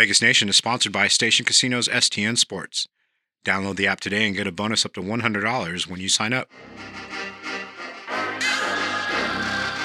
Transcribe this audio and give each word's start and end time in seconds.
Vegas 0.00 0.22
Nation 0.22 0.48
is 0.48 0.56
sponsored 0.56 0.92
by 0.92 1.08
Station 1.08 1.44
Casinos 1.44 1.86
STN 1.86 2.38
Sports. 2.38 2.88
Download 3.44 3.76
the 3.76 3.86
app 3.86 4.00
today 4.00 4.26
and 4.26 4.34
get 4.34 4.46
a 4.46 4.50
bonus 4.50 4.86
up 4.86 4.94
to 4.94 5.02
$100 5.02 5.90
when 5.90 6.00
you 6.00 6.08
sign 6.08 6.32
up. 6.32 6.50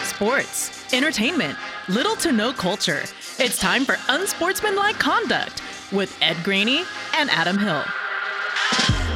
Sports, 0.05 0.93
entertainment, 0.93 1.57
little 1.89 2.15
to 2.15 2.31
no 2.31 2.53
culture. 2.53 3.03
It's 3.39 3.59
time 3.59 3.83
for 3.83 3.97
Unsportsmanlike 4.07 4.97
Conduct 4.99 5.61
with 5.91 6.17
Ed 6.21 6.37
Graney 6.45 6.85
and 7.17 7.29
Adam 7.29 7.57
Hill. 7.57 7.83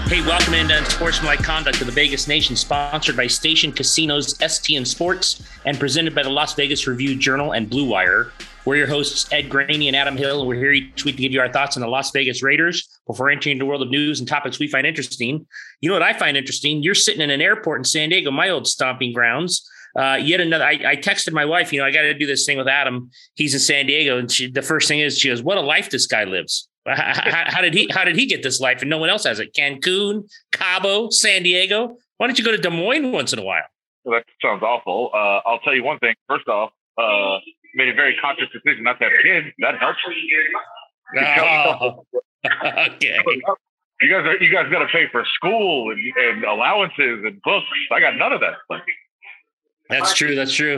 Hey, 0.09 0.19
welcome 0.27 0.53
into 0.53 0.77
Unsportsmanlike 0.77 1.43
Conduct 1.43 1.79
of 1.79 1.87
the 1.87 1.93
Vegas 1.93 2.27
Nation, 2.27 2.57
sponsored 2.57 3.15
by 3.15 3.27
Station 3.27 3.71
Casinos 3.71 4.33
STN 4.39 4.85
Sports 4.85 5.47
and 5.65 5.79
presented 5.79 6.13
by 6.13 6.23
the 6.23 6.29
Las 6.29 6.55
Vegas 6.55 6.87
Review 6.87 7.15
Journal 7.15 7.53
and 7.53 7.69
Blue 7.69 7.85
Wire. 7.85 8.33
We're 8.65 8.75
your 8.75 8.87
hosts, 8.87 9.31
Ed 9.31 9.49
Graney 9.49 9.87
and 9.87 9.95
Adam 9.95 10.17
Hill, 10.17 10.45
we're 10.45 10.59
here 10.59 10.73
each 10.73 11.05
week 11.05 11.15
to 11.15 11.21
give 11.21 11.31
you 11.31 11.39
our 11.39 11.51
thoughts 11.51 11.77
on 11.77 11.81
the 11.81 11.87
Las 11.87 12.11
Vegas 12.11 12.43
Raiders 12.43 12.87
before 13.07 13.29
entering 13.29 13.57
the 13.57 13.65
world 13.65 13.81
of 13.81 13.89
news 13.89 14.19
and 14.19 14.27
topics 14.27 14.59
we 14.59 14.67
find 14.67 14.85
interesting. 14.85 15.47
You 15.79 15.89
know 15.89 15.95
what 15.95 16.03
I 16.03 16.11
find 16.11 16.35
interesting? 16.35 16.83
You're 16.83 16.93
sitting 16.93 17.21
in 17.21 17.29
an 17.29 17.41
airport 17.41 17.79
in 17.79 17.83
San 17.85 18.09
Diego, 18.09 18.31
my 18.31 18.49
old 18.49 18.67
stomping 18.67 19.13
grounds. 19.13 19.67
Uh, 19.97 20.19
yet 20.21 20.39
another. 20.39 20.65
I, 20.65 20.79
I, 20.85 20.95
texted 20.97 21.33
my 21.33 21.45
wife. 21.45 21.73
You 21.73 21.79
know, 21.79 21.85
I 21.85 21.91
got 21.91 22.03
to 22.03 22.13
do 22.13 22.27
this 22.27 22.45
thing 22.45 22.59
with 22.59 22.67
Adam. 22.67 23.09
He's 23.33 23.55
in 23.55 23.59
San 23.59 23.87
Diego, 23.87 24.19
and 24.19 24.31
she, 24.31 24.49
the 24.51 24.61
first 24.61 24.87
thing 24.87 24.99
is, 24.99 25.17
she 25.17 25.29
goes, 25.29 25.41
"What 25.41 25.57
a 25.57 25.61
life 25.61 25.89
this 25.89 26.05
guy 26.05 26.25
lives." 26.25 26.69
How, 26.85 27.43
how, 27.47 27.61
did 27.61 27.73
he? 27.73 27.89
How 27.91 28.03
did 28.03 28.15
he 28.15 28.27
get 28.27 28.43
this 28.43 28.59
life, 28.59 28.81
and 28.81 28.89
no 28.89 28.99
one 28.99 29.09
else 29.09 29.23
has 29.23 29.39
it? 29.39 29.53
Cancun, 29.53 30.29
Cabo, 30.51 31.09
San 31.09 31.41
Diego. 31.41 31.97
Why 32.17 32.27
don't 32.27 32.37
you 32.37 32.45
go 32.45 32.51
to 32.51 32.57
Des 32.57 32.69
Moines 32.69 33.11
once 33.11 33.33
in 33.33 33.39
a 33.39 33.43
while? 33.43 33.63
Well, 34.03 34.19
that 34.19 34.25
sounds 34.41 34.61
awful. 34.61 35.09
Uh, 35.13 35.41
I'll 35.45 35.59
tell 35.59 35.73
you 35.73 35.83
one 35.83 35.99
thing. 35.99 36.13
First 36.27 36.47
off, 36.47 36.71
uh, 36.97 37.39
made 37.75 37.89
a 37.89 37.93
very 37.93 38.15
conscious 38.21 38.47
decision 38.51 38.83
not 38.83 38.99
to 38.99 39.05
have 39.05 39.13
kids. 39.23 39.47
That 39.59 39.79
helps. 39.79 39.99
Oh, 41.15 42.05
okay. 42.45 43.19
You 44.01 44.09
guys 44.09 44.25
are 44.25 44.37
you 44.37 44.53
guys 44.53 44.71
got 44.71 44.79
to 44.79 44.87
pay 44.87 45.07
for 45.11 45.25
school 45.35 45.91
and, 45.91 45.99
and 46.17 46.43
allowances 46.45 47.23
and 47.25 47.41
books. 47.41 47.65
I 47.91 47.99
got 47.99 48.15
none 48.15 48.31
of 48.31 48.39
that 48.39 48.53
stuff. 48.65 48.81
That's 49.89 50.13
true. 50.13 50.35
That's 50.35 50.53
true. 50.53 50.77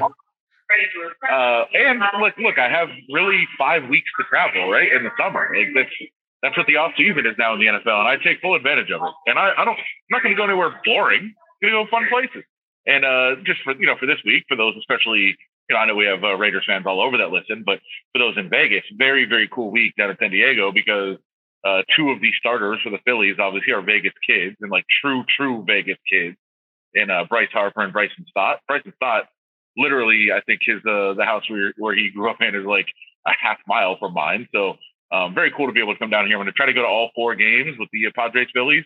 Uh, 1.30 1.66
and 1.74 2.02
look, 2.22 2.34
look, 2.38 2.58
I 2.58 2.70
have 2.70 2.88
really 3.12 3.46
five 3.58 3.88
weeks 3.90 4.10
to 4.18 4.26
travel, 4.30 4.72
right, 4.72 4.92
in 4.92 5.04
the 5.04 5.12
summer. 5.20 5.54
Like 5.56 5.68
that's 5.76 5.92
that's 6.42 6.58
what 6.58 6.66
the 6.66 6.78
off 6.78 6.94
season 6.98 7.26
is 7.28 7.36
now 7.38 7.54
in 7.54 7.60
the 7.60 7.68
NFL, 7.68 8.00
and 8.00 8.08
I 8.08 8.18
take 8.18 8.42
full 8.42 8.56
advantage 8.56 8.90
of 8.90 9.02
it. 9.02 9.14
And 9.28 9.38
I, 9.38 9.52
I 9.58 9.66
don't, 9.66 9.78
I'm 9.78 10.10
not 10.10 10.24
going 10.24 10.36
to 10.36 10.38
go 10.38 10.46
anywhere 10.46 10.74
boring. 10.84 11.34
I'm 11.34 11.70
going 11.70 11.74
to 11.74 11.86
go 11.86 11.88
fun 11.92 12.08
places. 12.10 12.44
And 12.86 13.06
uh, 13.06 13.36
just 13.46 13.62
for 13.64 13.74
you 13.76 13.86
know, 13.86 13.96
for 14.00 14.06
this 14.06 14.20
week, 14.26 14.46
for 14.48 14.58
those 14.58 14.76
especially 14.78 15.38
you 15.72 15.76
know, 15.76 15.80
I 15.80 15.86
know 15.86 15.96
we 15.96 16.06
have 16.06 16.24
uh, 16.24 16.36
Raiders 16.36 16.66
fans 16.68 16.86
all 16.86 17.02
over 17.02 17.18
that 17.18 17.32
listen, 17.32 17.64
but 17.66 17.80
for 18.12 18.20
those 18.20 18.38
in 18.38 18.50
Vegas, 18.50 18.84
very, 18.98 19.26
very 19.26 19.48
cool 19.48 19.72
week 19.72 19.94
down 19.98 20.10
in 20.10 20.18
San 20.20 20.32
Diego 20.32 20.72
because 20.72 21.18
uh, 21.64 21.84
two 21.96 22.10
of 22.10 22.20
the 22.20 22.32
starters 22.38 22.80
for 22.84 22.90
the 22.90 22.98
Phillies 23.06 23.38
obviously 23.40 23.72
are 23.72 23.82
Vegas 23.82 24.14
kids 24.28 24.58
and 24.60 24.70
like 24.70 24.86
true, 25.02 25.24
true 25.38 25.64
Vegas 25.66 25.98
kids 26.12 26.36
in 26.94 27.10
uh, 27.10 27.24
Bryce 27.30 27.52
Harper 27.54 27.82
and 27.82 27.94
Bryson 27.94 28.26
Stott. 28.28 28.60
Bryson 28.68 28.92
Stott, 28.98 29.28
literally, 29.78 30.28
I 30.36 30.42
think 30.42 30.60
his 30.66 30.80
uh, 30.80 31.14
the 31.14 31.24
house 31.24 31.50
where 31.50 31.74
where 31.78 31.96
he 31.96 32.10
grew 32.10 32.30
up 32.30 32.42
in 32.42 32.54
is 32.54 32.66
like 32.66 32.88
a 33.26 33.32
half 33.40 33.60
mile 33.68 33.98
from 33.98 34.14
mine. 34.14 34.50
So 34.54 34.76
um, 35.12 35.34
very 35.34 35.52
cool 35.56 35.68
to 35.68 35.74
be 35.74 35.82
able 35.82 35.94
to 35.94 36.00
come 36.00 36.10
down 36.10 36.26
here. 36.26 36.36
I'm 36.36 36.44
going 36.44 36.52
to 36.52 36.58
try 36.58 36.66
to 36.66 36.74
go 36.74 36.82
to 36.82 36.88
all 36.88 37.12
four 37.16 37.36
games 37.36 37.78
with 37.80 37.90
the 37.94 38.12
Padres 38.12 38.48
Phillies. 38.54 38.84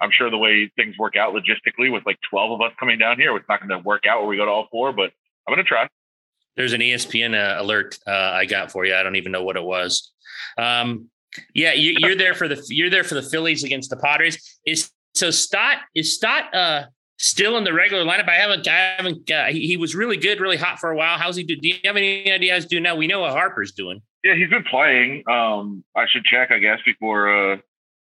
I'm 0.00 0.10
sure 0.10 0.30
the 0.30 0.38
way 0.38 0.70
things 0.76 0.96
work 0.98 1.16
out 1.16 1.34
logistically 1.34 1.92
with 1.92 2.06
like 2.06 2.18
12 2.30 2.52
of 2.52 2.60
us 2.60 2.72
coming 2.78 2.98
down 2.98 3.18
here, 3.18 3.36
it's 3.36 3.48
not 3.48 3.60
going 3.60 3.70
to 3.70 3.78
work 3.78 4.06
out 4.06 4.20
where 4.20 4.28
we 4.28 4.36
go 4.36 4.44
to 4.44 4.50
all 4.50 4.68
four, 4.70 4.92
but 4.92 5.10
I'm 5.46 5.54
going 5.54 5.64
to 5.64 5.68
try. 5.68 5.88
There's 6.56 6.72
an 6.72 6.80
ESPN 6.80 7.34
uh, 7.34 7.60
alert 7.62 7.98
uh, 8.06 8.10
I 8.10 8.44
got 8.44 8.72
for 8.72 8.84
you. 8.84 8.94
I 8.94 9.02
don't 9.02 9.16
even 9.16 9.32
know 9.32 9.44
what 9.44 9.56
it 9.56 9.62
was. 9.62 10.12
Um, 10.56 11.08
yeah, 11.54 11.72
you, 11.72 11.96
are 12.08 12.16
there 12.16 12.34
for 12.34 12.48
the 12.48 12.62
you're 12.68 12.90
there 12.90 13.04
for 13.04 13.14
the 13.14 13.22
Phillies 13.22 13.62
against 13.62 13.90
the 13.90 13.96
Padres. 13.96 14.58
Is 14.66 14.90
so 15.14 15.30
Stott 15.30 15.78
is 15.94 16.14
Stott 16.14 16.52
uh, 16.54 16.86
still 17.18 17.56
in 17.58 17.64
the 17.64 17.72
regular 17.72 18.04
lineup? 18.04 18.28
I 18.28 18.34
haven't 18.34 18.66
I 18.66 18.96
haven't 18.96 19.30
uh, 19.30 19.46
he, 19.46 19.66
he, 19.66 19.76
was 19.76 19.94
really 19.94 20.16
good, 20.16 20.40
really 20.40 20.56
hot 20.56 20.78
for 20.80 20.90
a 20.90 20.96
while. 20.96 21.18
How's 21.18 21.36
he 21.36 21.44
do? 21.44 21.56
Do 21.56 21.68
you 21.68 21.76
have 21.84 21.96
any 21.96 22.30
idea 22.30 22.52
how 22.52 22.56
he's 22.56 22.66
doing 22.66 22.82
now? 22.82 22.96
We 22.96 23.06
know 23.06 23.20
what 23.20 23.32
Harper's 23.32 23.72
doing. 23.72 24.02
Yeah, 24.24 24.34
he's 24.34 24.50
been 24.50 24.64
playing. 24.64 25.22
Um, 25.28 25.84
I 25.94 26.06
should 26.08 26.24
check, 26.24 26.50
I 26.50 26.58
guess, 26.58 26.80
before 26.84 27.52
uh, 27.52 27.56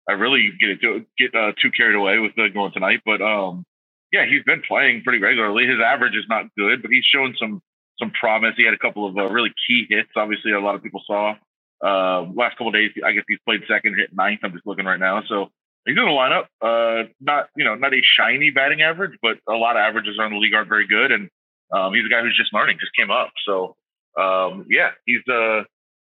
I 0.10 0.14
really 0.14 0.52
get 0.60 0.70
it 0.72 0.82
to, 0.82 1.06
get 1.18 1.36
uh, 1.36 1.54
too 1.62 1.72
carried 1.72 1.96
away 1.96 2.20
with 2.20 2.36
the 2.36 2.50
going 2.54 2.72
tonight. 2.74 3.02
But 3.06 3.22
um, 3.22 3.66
yeah, 4.12 4.26
he's 4.26 4.44
been 4.44 4.62
playing 4.68 5.04
pretty 5.04 5.20
regularly. 5.20 5.66
His 5.66 5.80
average 5.84 6.16
is 6.16 6.26
not 6.28 6.46
good, 6.58 6.82
but 6.82 6.92
he's 6.92 7.06
shown 7.06 7.36
some 7.40 7.62
some 8.00 8.12
promise. 8.12 8.54
He 8.58 8.66
had 8.66 8.74
a 8.74 8.78
couple 8.78 9.08
of 9.08 9.18
uh, 9.18 9.30
really 9.30 9.52
key 9.68 9.86
hits. 9.90 10.10
Obviously, 10.16 10.52
a 10.52 10.60
lot 10.60 10.76
of 10.76 10.84
people 10.84 11.02
saw 11.06 11.36
uh, 11.84 12.24
last 12.34 12.58
couple 12.58 12.72
days. 12.72 12.92
I 13.06 13.12
guess 13.14 13.24
he's 13.28 13.40
played 13.46 13.62
second, 13.68 13.96
hit 13.98 14.10
ninth. 14.14 14.42
I'm 14.44 14.54
just 14.54 14.66
looking 14.66 14.86
right 14.86 15.00
now, 15.00 15.24
so 15.28 15.50
he's 15.86 15.98
in 15.98 16.04
the 16.04 16.12
lineup. 16.12 16.46
Uh, 16.62 17.08
not 17.20 17.50
you 17.56 17.64
know 17.64 17.76
not 17.76 17.94
a 17.94 18.02
shiny 18.04 18.50
batting 18.50 18.82
average, 18.82 19.18
but 19.22 19.38
a 19.48 19.54
lot 19.54 19.76
of 19.76 19.82
averages 19.82 20.18
around 20.20 20.32
the 20.32 20.38
league 20.38 20.54
aren't 20.54 20.70
very 20.70 20.88
good. 20.88 21.12
And 21.12 21.30
um, 21.72 21.94
he's 21.94 22.06
a 22.06 22.10
guy 22.10 22.22
who's 22.22 22.38
just 22.38 22.54
learning, 22.54 22.78
just 22.80 22.96
came 22.96 23.12
up. 23.12 23.32
So 23.46 23.76
um, 24.20 24.66
yeah, 24.70 24.92
he's 25.06 25.26
uh 25.32 25.64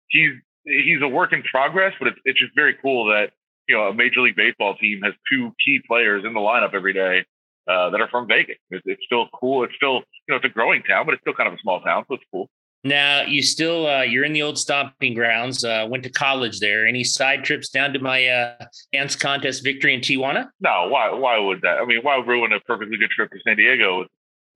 he's 0.09 0.33
he's 0.63 1.01
a 1.01 1.07
work 1.07 1.33
in 1.33 1.43
progress, 1.43 1.93
but 1.99 2.09
it's 2.09 2.19
it's 2.25 2.39
just 2.39 2.53
very 2.55 2.75
cool 2.81 3.05
that 3.07 3.31
you 3.67 3.75
know 3.75 3.83
a 3.83 3.93
major 3.93 4.21
league 4.21 4.35
baseball 4.35 4.75
team 4.75 5.01
has 5.03 5.13
two 5.31 5.51
key 5.63 5.79
players 5.87 6.23
in 6.25 6.33
the 6.33 6.39
lineup 6.39 6.73
every 6.73 6.93
day 6.93 7.25
uh, 7.67 7.89
that 7.89 8.01
are 8.01 8.07
from 8.07 8.27
Vegas. 8.27 8.57
It's, 8.69 8.83
it's, 8.85 9.03
still 9.05 9.27
cool. 9.33 9.63
It's 9.63 9.75
still, 9.75 9.95
you 9.95 10.29
know, 10.29 10.35
it's 10.37 10.45
a 10.45 10.49
growing 10.49 10.83
town, 10.83 11.05
but 11.05 11.13
it's 11.13 11.21
still 11.21 11.33
kind 11.33 11.47
of 11.47 11.53
a 11.53 11.57
small 11.61 11.81
town, 11.81 12.05
so 12.07 12.15
it's 12.15 12.23
cool. 12.31 12.49
Now 12.83 13.23
you 13.23 13.41
still 13.41 13.87
uh, 13.87 14.03
you're 14.03 14.23
in 14.23 14.33
the 14.33 14.43
old 14.43 14.57
stomping 14.57 15.15
grounds. 15.15 15.63
Uh, 15.65 15.87
went 15.89 16.03
to 16.03 16.09
college 16.09 16.59
there. 16.59 16.87
Any 16.87 17.03
side 17.03 17.43
trips 17.43 17.69
down 17.69 17.91
to 17.93 17.99
my 17.99 18.27
uh, 18.27 18.65
dance 18.93 19.15
contest 19.15 19.63
victory 19.63 19.93
in 19.93 19.99
Tijuana? 19.99 20.47
No. 20.61 20.87
Why? 20.87 21.11
Why 21.11 21.39
would 21.39 21.61
that? 21.63 21.79
I 21.79 21.85
mean, 21.85 21.99
why 22.03 22.17
ruin 22.17 22.53
a 22.53 22.59
perfectly 22.61 22.97
good 22.97 23.09
trip 23.09 23.31
to 23.31 23.39
San 23.45 23.57
Diego 23.57 23.99
with, 23.99 24.07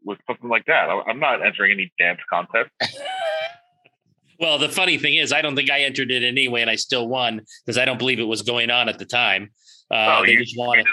with 0.05 0.19
something 0.27 0.49
like 0.49 0.65
that? 0.65 0.87
I'm 1.07 1.19
not 1.19 1.45
entering 1.45 1.73
any 1.73 1.91
dance 1.99 2.19
contest. 2.29 2.69
well, 4.41 4.57
the 4.57 4.69
funny 4.69 4.97
thing 4.97 5.13
is, 5.13 5.31
I 5.31 5.43
don't 5.43 5.55
think 5.55 5.69
I 5.69 5.81
entered 5.81 6.09
it 6.09 6.23
anyway, 6.23 6.61
and 6.61 6.69
I 6.69 6.75
still 6.75 7.07
won 7.07 7.41
because 7.63 7.77
I 7.77 7.85
don't 7.85 7.99
believe 7.99 8.19
it 8.19 8.23
was 8.23 8.41
going 8.41 8.71
on 8.71 8.89
at 8.89 8.97
the 8.97 9.05
time. 9.05 9.51
Uh, 9.91 10.17
oh, 10.19 10.25
they 10.25 10.35
just 10.35 10.57
wanted. 10.57 10.87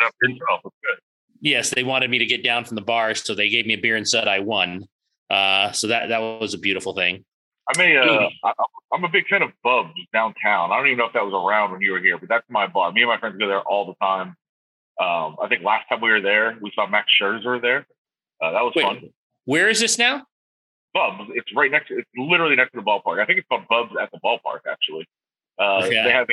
Yes, 1.40 1.70
they 1.70 1.82
wanted 1.82 2.10
me 2.10 2.18
to 2.18 2.26
get 2.26 2.44
down 2.44 2.64
from 2.66 2.74
the 2.74 2.82
bar, 2.82 3.14
so 3.14 3.34
they 3.34 3.48
gave 3.48 3.64
me 3.64 3.74
a 3.74 3.78
beer 3.78 3.96
and 3.96 4.06
said 4.06 4.28
I 4.28 4.40
won. 4.40 4.84
Uh, 5.30 5.72
so 5.72 5.86
that 5.86 6.10
that 6.10 6.18
was 6.18 6.52
a 6.52 6.58
beautiful 6.58 6.94
thing. 6.94 7.24
I 7.74 7.78
mean, 7.78 7.96
uh, 7.96 8.28
I, 8.44 8.52
am 8.94 9.04
a 9.04 9.08
big 9.08 9.26
fan 9.28 9.42
of 9.42 9.50
Bubs 9.64 9.92
downtown. 10.12 10.70
I 10.70 10.76
don't 10.76 10.86
even 10.86 10.98
know 10.98 11.06
if 11.06 11.12
that 11.14 11.24
was 11.24 11.34
around 11.34 11.72
when 11.72 11.80
you 11.80 11.92
were 11.92 12.00
here, 12.00 12.18
but 12.18 12.28
that's 12.28 12.46
my 12.50 12.66
bar. 12.66 12.92
Me 12.92 13.02
and 13.02 13.08
my 13.08 13.18
friends 13.18 13.36
go 13.38 13.46
there 13.46 13.60
all 13.60 13.86
the 13.86 13.94
time. 14.04 14.36
Um, 15.00 15.36
I 15.42 15.48
think 15.48 15.62
last 15.62 15.88
time 15.88 16.00
we 16.00 16.10
were 16.10 16.20
there, 16.20 16.58
we 16.60 16.72
saw 16.74 16.86
Max 16.86 17.08
Scherzer 17.20 17.62
there. 17.62 17.86
Uh, 18.42 18.52
that 18.52 18.62
was 18.62 18.72
Wait, 18.74 18.82
fun. 18.82 19.00
Where 19.44 19.68
is 19.68 19.80
this 19.80 19.98
now? 19.98 20.24
Bubs. 20.94 21.30
It's 21.34 21.48
right 21.54 21.70
next. 21.70 21.88
To, 21.88 21.98
it's 21.98 22.08
literally 22.16 22.56
next 22.56 22.72
to 22.72 22.80
the 22.80 22.84
ballpark. 22.84 23.20
I 23.20 23.26
think 23.26 23.38
it's 23.38 23.48
called 23.48 23.64
Bubs 23.68 23.92
at 24.00 24.10
the 24.10 24.18
ballpark. 24.24 24.60
Actually, 24.70 25.06
uh, 25.60 25.84
okay. 25.84 26.02
they 26.02 26.12
have. 26.12 26.26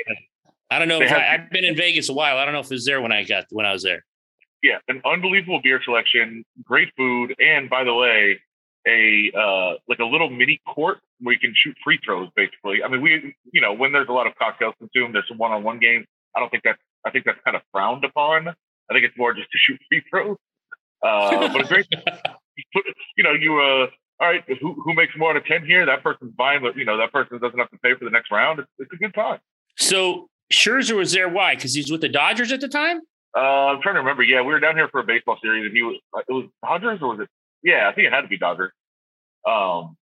I 0.72 0.80
don't 0.80 0.88
know. 0.88 1.00
Have, 1.00 1.18
I, 1.18 1.34
I've 1.34 1.50
been 1.52 1.64
in 1.64 1.76
Vegas 1.76 2.10
a 2.10 2.14
while. 2.14 2.38
I 2.38 2.46
don't 2.46 2.54
know 2.54 2.60
if 2.60 2.68
it 2.68 2.76
was 2.76 2.86
there 2.86 3.02
when 3.02 3.12
I 3.12 3.24
got 3.24 3.46
when 3.52 3.66
I 3.66 3.74
was 3.74 3.84
there 3.84 4.04
yeah, 4.66 4.80
an 4.88 5.00
unbelievable 5.06 5.62
beer 5.64 5.80
selection, 5.84 6.44
great 6.64 6.90
food, 6.98 7.36
and 7.40 7.70
by 7.70 7.84
the 7.84 7.94
way, 7.94 8.40
a 8.88 9.32
uh, 9.38 9.74
like 9.88 10.00
a 10.00 10.06
little 10.06 10.30
mini 10.30 10.60
court 10.68 11.00
where 11.20 11.34
you 11.34 11.40
can 11.40 11.54
shoot 11.56 11.76
free 11.84 12.00
throws. 12.04 12.30
Basically, 12.36 12.84
I 12.84 12.88
mean, 12.88 13.02
we 13.02 13.36
you 13.52 13.62
know 13.62 13.74
when 13.74 13.92
there's 13.92 14.10
a 14.10 14.12
lot 14.12 14.26
of 14.26 14.34
cocktails 14.36 14.74
consumed, 14.80 15.14
there's 15.14 15.28
some 15.28 15.38
one-on-one 15.38 15.80
games. 15.80 16.08
I 16.36 16.40
don't 16.40 16.50
think 16.50 16.64
that's 16.64 16.82
I 17.06 17.12
think 17.12 17.26
that's 17.26 17.38
kind 17.46 17.56
of 17.56 17.62
frowned 17.72 18.04
upon. 18.06 18.48
I 18.48 18.94
think 18.94 19.06
it's 19.06 19.18
more 19.18 19.36
just 19.36 19.52
to 19.52 19.58
shoot 19.60 19.80
free 19.88 20.04
throws. 20.10 20.38
Uh, 21.04 21.48
but 21.54 21.62
a 21.62 21.68
great, 21.68 21.88
you 23.18 23.24
know, 23.24 23.34
you 23.34 23.60
uh, 23.60 23.88
all 24.20 24.28
right, 24.28 24.44
who 24.62 24.74
who 24.74 24.94
makes 24.94 25.14
more 25.18 25.32
out 25.32 25.38
of 25.38 25.46
ten 25.46 25.66
here? 25.66 25.86
That 25.86 26.04
person's 26.04 26.34
buying, 26.36 26.62
but 26.62 26.78
you 26.78 26.86
know 26.86 26.98
that 26.98 27.12
person 27.12 27.40
doesn't 27.40 27.60
have 27.60 27.70
to 27.72 27.78
pay 27.78 27.96
for 27.98 28.06
the 28.06 28.12
next 28.12 28.32
round. 28.32 28.60
It's, 28.60 28.70
it's 28.80 28.94
a 28.94 28.98
good 28.98 29.14
time. 29.14 29.40
So 29.78 30.30
Scherzer 30.52 30.96
was 30.96 31.12
there. 31.12 31.28
Why? 31.28 31.56
Because 31.56 31.74
he's 31.74 31.92
with 31.92 32.02
the 32.02 32.10
Dodgers 32.10 32.52
at 32.52 32.62
the 32.62 32.70
time. 32.70 33.02
Uh, 33.36 33.40
I'm 33.40 33.82
trying 33.82 33.96
to 33.96 34.00
remember. 34.00 34.24
Yeah, 34.24 34.42
we 34.42 34.54
were 34.54 34.60
down 34.60 34.76
here 34.76 34.88
for 34.88 35.02
a 35.02 35.04
baseball 35.04 35.38
series, 35.42 35.66
and 35.66 35.76
he 35.76 35.84
was 35.84 36.00
uh, 36.16 36.22
it 36.28 36.32
was 36.32 36.46
Dodgers 36.64 37.00
or 37.02 37.10
was 37.10 37.20
it? 37.22 37.30
Yeah, 37.64 37.90
I 37.90 37.94
think 37.94 38.08
it 38.08 38.14
had 38.14 38.22
to 38.22 38.28
be 38.28 38.38
Dodgers. 38.38 38.72
Um, 39.46 39.98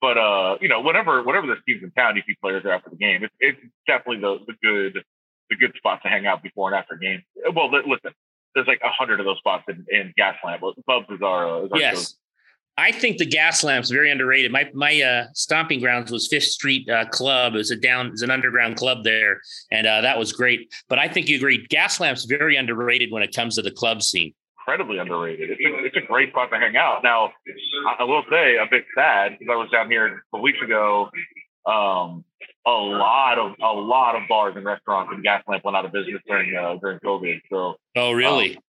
but 0.00 0.18
uh, 0.18 0.56
you 0.60 0.68
know, 0.68 0.80
whenever 0.80 1.22
whenever 1.22 1.46
there's 1.46 1.62
teams 1.66 1.82
in 1.82 1.92
town, 1.92 2.16
you 2.16 2.22
see 2.26 2.34
players 2.42 2.64
there 2.64 2.72
after 2.72 2.90
the 2.90 2.96
game. 2.96 3.22
It's 3.22 3.34
it's 3.38 3.60
definitely 3.86 4.20
the 4.20 4.38
the 4.46 4.54
good 4.62 5.04
the 5.48 5.56
good 5.56 5.74
spot 5.76 6.00
to 6.02 6.08
hang 6.08 6.26
out 6.26 6.42
before 6.42 6.72
and 6.72 6.78
after 6.78 6.96
game. 6.96 7.22
Well, 7.54 7.70
listen, 7.70 8.12
there's 8.54 8.66
like 8.66 8.80
a 8.84 8.90
hundred 8.90 9.20
of 9.20 9.26
those 9.26 9.38
spots 9.38 9.64
in, 9.68 9.86
in 9.90 10.12
Gaslamp. 10.18 10.60
Bubs 10.86 11.06
is 11.10 11.22
our, 11.22 11.66
is 11.66 11.72
our 11.72 11.78
yes. 11.78 12.16
I 12.78 12.92
think 12.92 13.16
the 13.16 13.26
Gaslamp's 13.26 13.90
very 13.90 14.10
underrated. 14.10 14.52
My 14.52 14.70
my 14.74 15.00
uh, 15.00 15.26
stomping 15.34 15.80
grounds 15.80 16.10
was 16.10 16.28
Fifth 16.28 16.44
Street 16.44 16.88
uh, 16.90 17.06
Club. 17.06 17.54
It 17.54 17.58
was 17.58 17.70
a 17.70 17.76
down, 17.76 18.06
it 18.06 18.12
was 18.12 18.22
an 18.22 18.30
underground 18.30 18.76
club 18.76 19.02
there, 19.02 19.40
and 19.70 19.86
uh, 19.86 20.02
that 20.02 20.18
was 20.18 20.32
great. 20.32 20.74
But 20.88 20.98
I 20.98 21.08
think 21.08 21.28
you 21.28 21.36
agree, 21.36 21.66
Gaslamp's 21.68 22.24
very 22.24 22.56
underrated 22.56 23.10
when 23.10 23.22
it 23.22 23.34
comes 23.34 23.56
to 23.56 23.62
the 23.62 23.70
club 23.70 24.02
scene. 24.02 24.34
Incredibly 24.60 24.98
underrated. 24.98 25.50
It's 25.50 25.60
a, 25.60 25.84
it's 25.84 25.96
a 25.96 26.06
great 26.06 26.30
spot 26.30 26.50
to 26.50 26.58
hang 26.58 26.76
out. 26.76 27.02
Now, 27.02 27.30
I 27.98 28.04
will 28.04 28.24
say 28.28 28.56
a 28.56 28.66
bit 28.68 28.84
sad 28.94 29.38
because 29.38 29.52
I 29.52 29.56
was 29.56 29.70
down 29.70 29.88
here 29.88 30.24
a 30.34 30.38
week 30.38 30.56
ago, 30.62 31.08
um, 31.66 32.24
a 32.66 32.70
lot 32.70 33.38
of 33.38 33.54
a 33.62 33.72
lot 33.72 34.16
of 34.16 34.28
bars 34.28 34.54
and 34.56 34.64
restaurants 34.64 35.12
and 35.14 35.24
Gaslamp 35.24 35.64
went 35.64 35.76
out 35.76 35.84
of 35.84 35.92
business 35.92 36.20
during 36.26 36.54
uh, 36.54 36.76
during 36.80 36.98
COVID. 36.98 37.40
So 37.50 37.76
oh 37.96 38.12
really? 38.12 38.56
Um, 38.56 38.62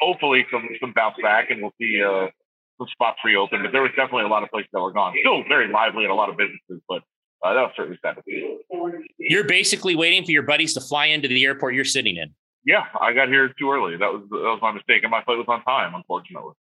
hopefully 0.00 0.44
some 0.50 0.68
some 0.80 0.92
bounce 0.92 1.16
back 1.22 1.50
and 1.50 1.62
we'll 1.62 1.72
see 1.80 2.02
uh, 2.02 2.26
some 2.84 2.92
spots 2.92 3.18
reopened, 3.24 3.62
But 3.62 3.72
there 3.72 3.82
was 3.82 3.90
definitely 3.96 4.24
a 4.24 4.28
lot 4.28 4.42
of 4.42 4.50
places 4.50 4.68
that 4.72 4.80
were 4.80 4.92
gone. 4.92 5.14
Still 5.20 5.42
very 5.48 5.68
lively 5.68 6.04
at 6.04 6.10
a 6.10 6.14
lot 6.14 6.28
of 6.28 6.36
businesses, 6.36 6.82
but 6.88 7.02
uh, 7.44 7.54
that 7.54 7.62
was 7.62 7.72
certainly 7.76 7.98
sad. 8.02 8.16
You're 9.18 9.44
basically 9.44 9.94
waiting 9.94 10.24
for 10.24 10.30
your 10.30 10.42
buddies 10.42 10.74
to 10.74 10.80
fly 10.80 11.06
into 11.06 11.28
the 11.28 11.44
airport 11.44 11.74
you're 11.74 11.84
sitting 11.84 12.16
in. 12.16 12.34
Yeah, 12.66 12.84
I 12.98 13.12
got 13.12 13.28
here 13.28 13.52
too 13.58 13.70
early. 13.70 13.98
That 13.98 14.10
was 14.10 14.22
that 14.30 14.38
was 14.38 14.58
my 14.62 14.72
mistake, 14.72 15.02
and 15.02 15.10
my 15.10 15.22
flight 15.24 15.36
was 15.36 15.46
on 15.48 15.62
time, 15.64 15.94
unfortunately. 15.94 16.52
All 16.52 16.56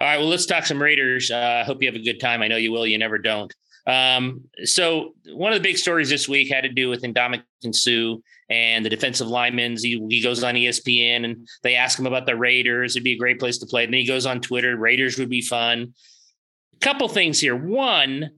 right, 0.00 0.16
well, 0.16 0.28
let's 0.28 0.46
talk 0.46 0.64
some 0.64 0.80
Raiders. 0.80 1.30
Uh, 1.30 1.36
I 1.36 1.60
uh, 1.60 1.64
hope 1.64 1.82
you 1.82 1.88
have 1.88 1.94
a 1.94 2.02
good 2.02 2.20
time. 2.20 2.40
I 2.40 2.48
know 2.48 2.56
you 2.56 2.72
will. 2.72 2.86
You 2.86 2.96
never 2.96 3.18
don't. 3.18 3.54
Um, 3.86 4.42
so 4.64 5.14
one 5.32 5.52
of 5.52 5.58
the 5.58 5.68
big 5.68 5.76
stories 5.76 6.08
this 6.08 6.28
week 6.28 6.52
had 6.52 6.62
to 6.62 6.68
do 6.68 6.88
with 6.88 7.02
Ndamukong 7.02 7.74
Suh 7.74 8.20
and 8.48 8.84
the 8.84 8.90
defensive 8.90 9.26
linemen. 9.26 9.76
He, 9.76 10.04
he 10.08 10.22
goes 10.22 10.42
on 10.44 10.54
ESPN 10.54 11.24
and 11.24 11.48
they 11.62 11.74
ask 11.74 11.98
him 11.98 12.06
about 12.06 12.26
the 12.26 12.36
Raiders. 12.36 12.94
It'd 12.94 13.04
be 13.04 13.12
a 13.12 13.18
great 13.18 13.40
place 13.40 13.58
to 13.58 13.66
play. 13.66 13.84
And 13.84 13.92
then 13.92 14.00
he 14.00 14.06
goes 14.06 14.26
on 14.26 14.40
Twitter. 14.40 14.76
Raiders 14.76 15.18
would 15.18 15.30
be 15.30 15.40
fun. 15.40 15.94
A 16.74 16.78
couple 16.78 17.08
things 17.08 17.40
here. 17.40 17.56
One, 17.56 18.30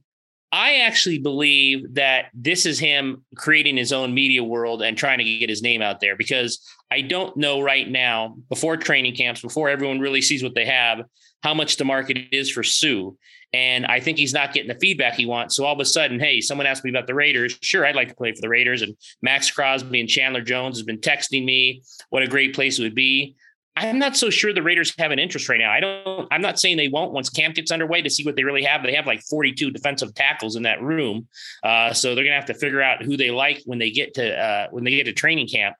I 0.50 0.76
actually 0.76 1.18
believe 1.18 1.94
that 1.94 2.26
this 2.32 2.64
is 2.64 2.78
him 2.78 3.24
creating 3.36 3.76
his 3.76 3.92
own 3.92 4.14
media 4.14 4.44
world 4.44 4.82
and 4.82 4.96
trying 4.96 5.18
to 5.18 5.24
get 5.24 5.50
his 5.50 5.62
name 5.62 5.82
out 5.82 5.98
there 5.98 6.16
because 6.16 6.64
I 6.92 7.00
don't 7.00 7.36
know 7.36 7.60
right 7.60 7.90
now, 7.90 8.36
before 8.48 8.76
training 8.76 9.16
camps, 9.16 9.42
before 9.42 9.68
everyone 9.68 9.98
really 9.98 10.22
sees 10.22 10.44
what 10.44 10.54
they 10.54 10.66
have, 10.66 11.02
how 11.42 11.54
much 11.54 11.76
the 11.76 11.84
market 11.84 12.18
is 12.30 12.52
for 12.52 12.62
Suh. 12.62 13.10
And 13.54 13.86
I 13.86 14.00
think 14.00 14.18
he's 14.18 14.34
not 14.34 14.52
getting 14.52 14.66
the 14.66 14.80
feedback 14.80 15.14
he 15.14 15.26
wants. 15.26 15.54
So 15.54 15.64
all 15.64 15.74
of 15.74 15.78
a 15.78 15.84
sudden, 15.84 16.18
hey, 16.18 16.40
someone 16.40 16.66
asked 16.66 16.82
me 16.82 16.90
about 16.90 17.06
the 17.06 17.14
Raiders. 17.14 17.56
Sure, 17.62 17.86
I'd 17.86 17.94
like 17.94 18.08
to 18.08 18.14
play 18.16 18.32
for 18.32 18.40
the 18.40 18.48
Raiders. 18.48 18.82
And 18.82 18.96
Maxx 19.22 19.48
Crosby 19.48 20.00
and 20.00 20.08
Chandler 20.08 20.40
Jones 20.40 20.76
has 20.76 20.82
been 20.82 20.98
texting 20.98 21.44
me 21.44 21.82
what 22.10 22.24
a 22.24 22.26
great 22.26 22.52
place 22.52 22.80
it 22.80 22.82
would 22.82 22.96
be. 22.96 23.36
I'm 23.76 24.00
not 24.00 24.16
so 24.16 24.28
sure 24.28 24.52
the 24.52 24.62
Raiders 24.62 24.92
have 24.98 25.12
an 25.12 25.20
interest 25.20 25.48
right 25.48 25.58
now. 25.58 25.70
I 25.70 25.78
don't. 25.78 26.26
I'm 26.32 26.40
not 26.40 26.58
saying 26.58 26.76
they 26.76 26.88
won't 26.88 27.12
once 27.12 27.28
camp 27.28 27.54
gets 27.54 27.70
underway 27.70 28.02
to 28.02 28.10
see 28.10 28.24
what 28.24 28.34
they 28.34 28.44
really 28.44 28.62
have. 28.64 28.82
They 28.82 28.94
have 28.94 29.06
like 29.06 29.22
42 29.22 29.70
defensive 29.70 30.14
tackles 30.14 30.56
in 30.56 30.64
that 30.64 30.82
room, 30.82 31.26
uh, 31.64 31.92
so 31.92 32.14
they're 32.14 32.24
gonna 32.24 32.36
have 32.36 32.46
to 32.46 32.54
figure 32.54 32.80
out 32.80 33.02
who 33.02 33.16
they 33.16 33.32
like 33.32 33.62
when 33.66 33.78
they 33.78 33.90
get 33.90 34.14
to 34.14 34.36
uh, 34.36 34.68
when 34.70 34.84
they 34.84 34.92
get 34.92 35.04
to 35.04 35.12
training 35.12 35.48
camp. 35.48 35.74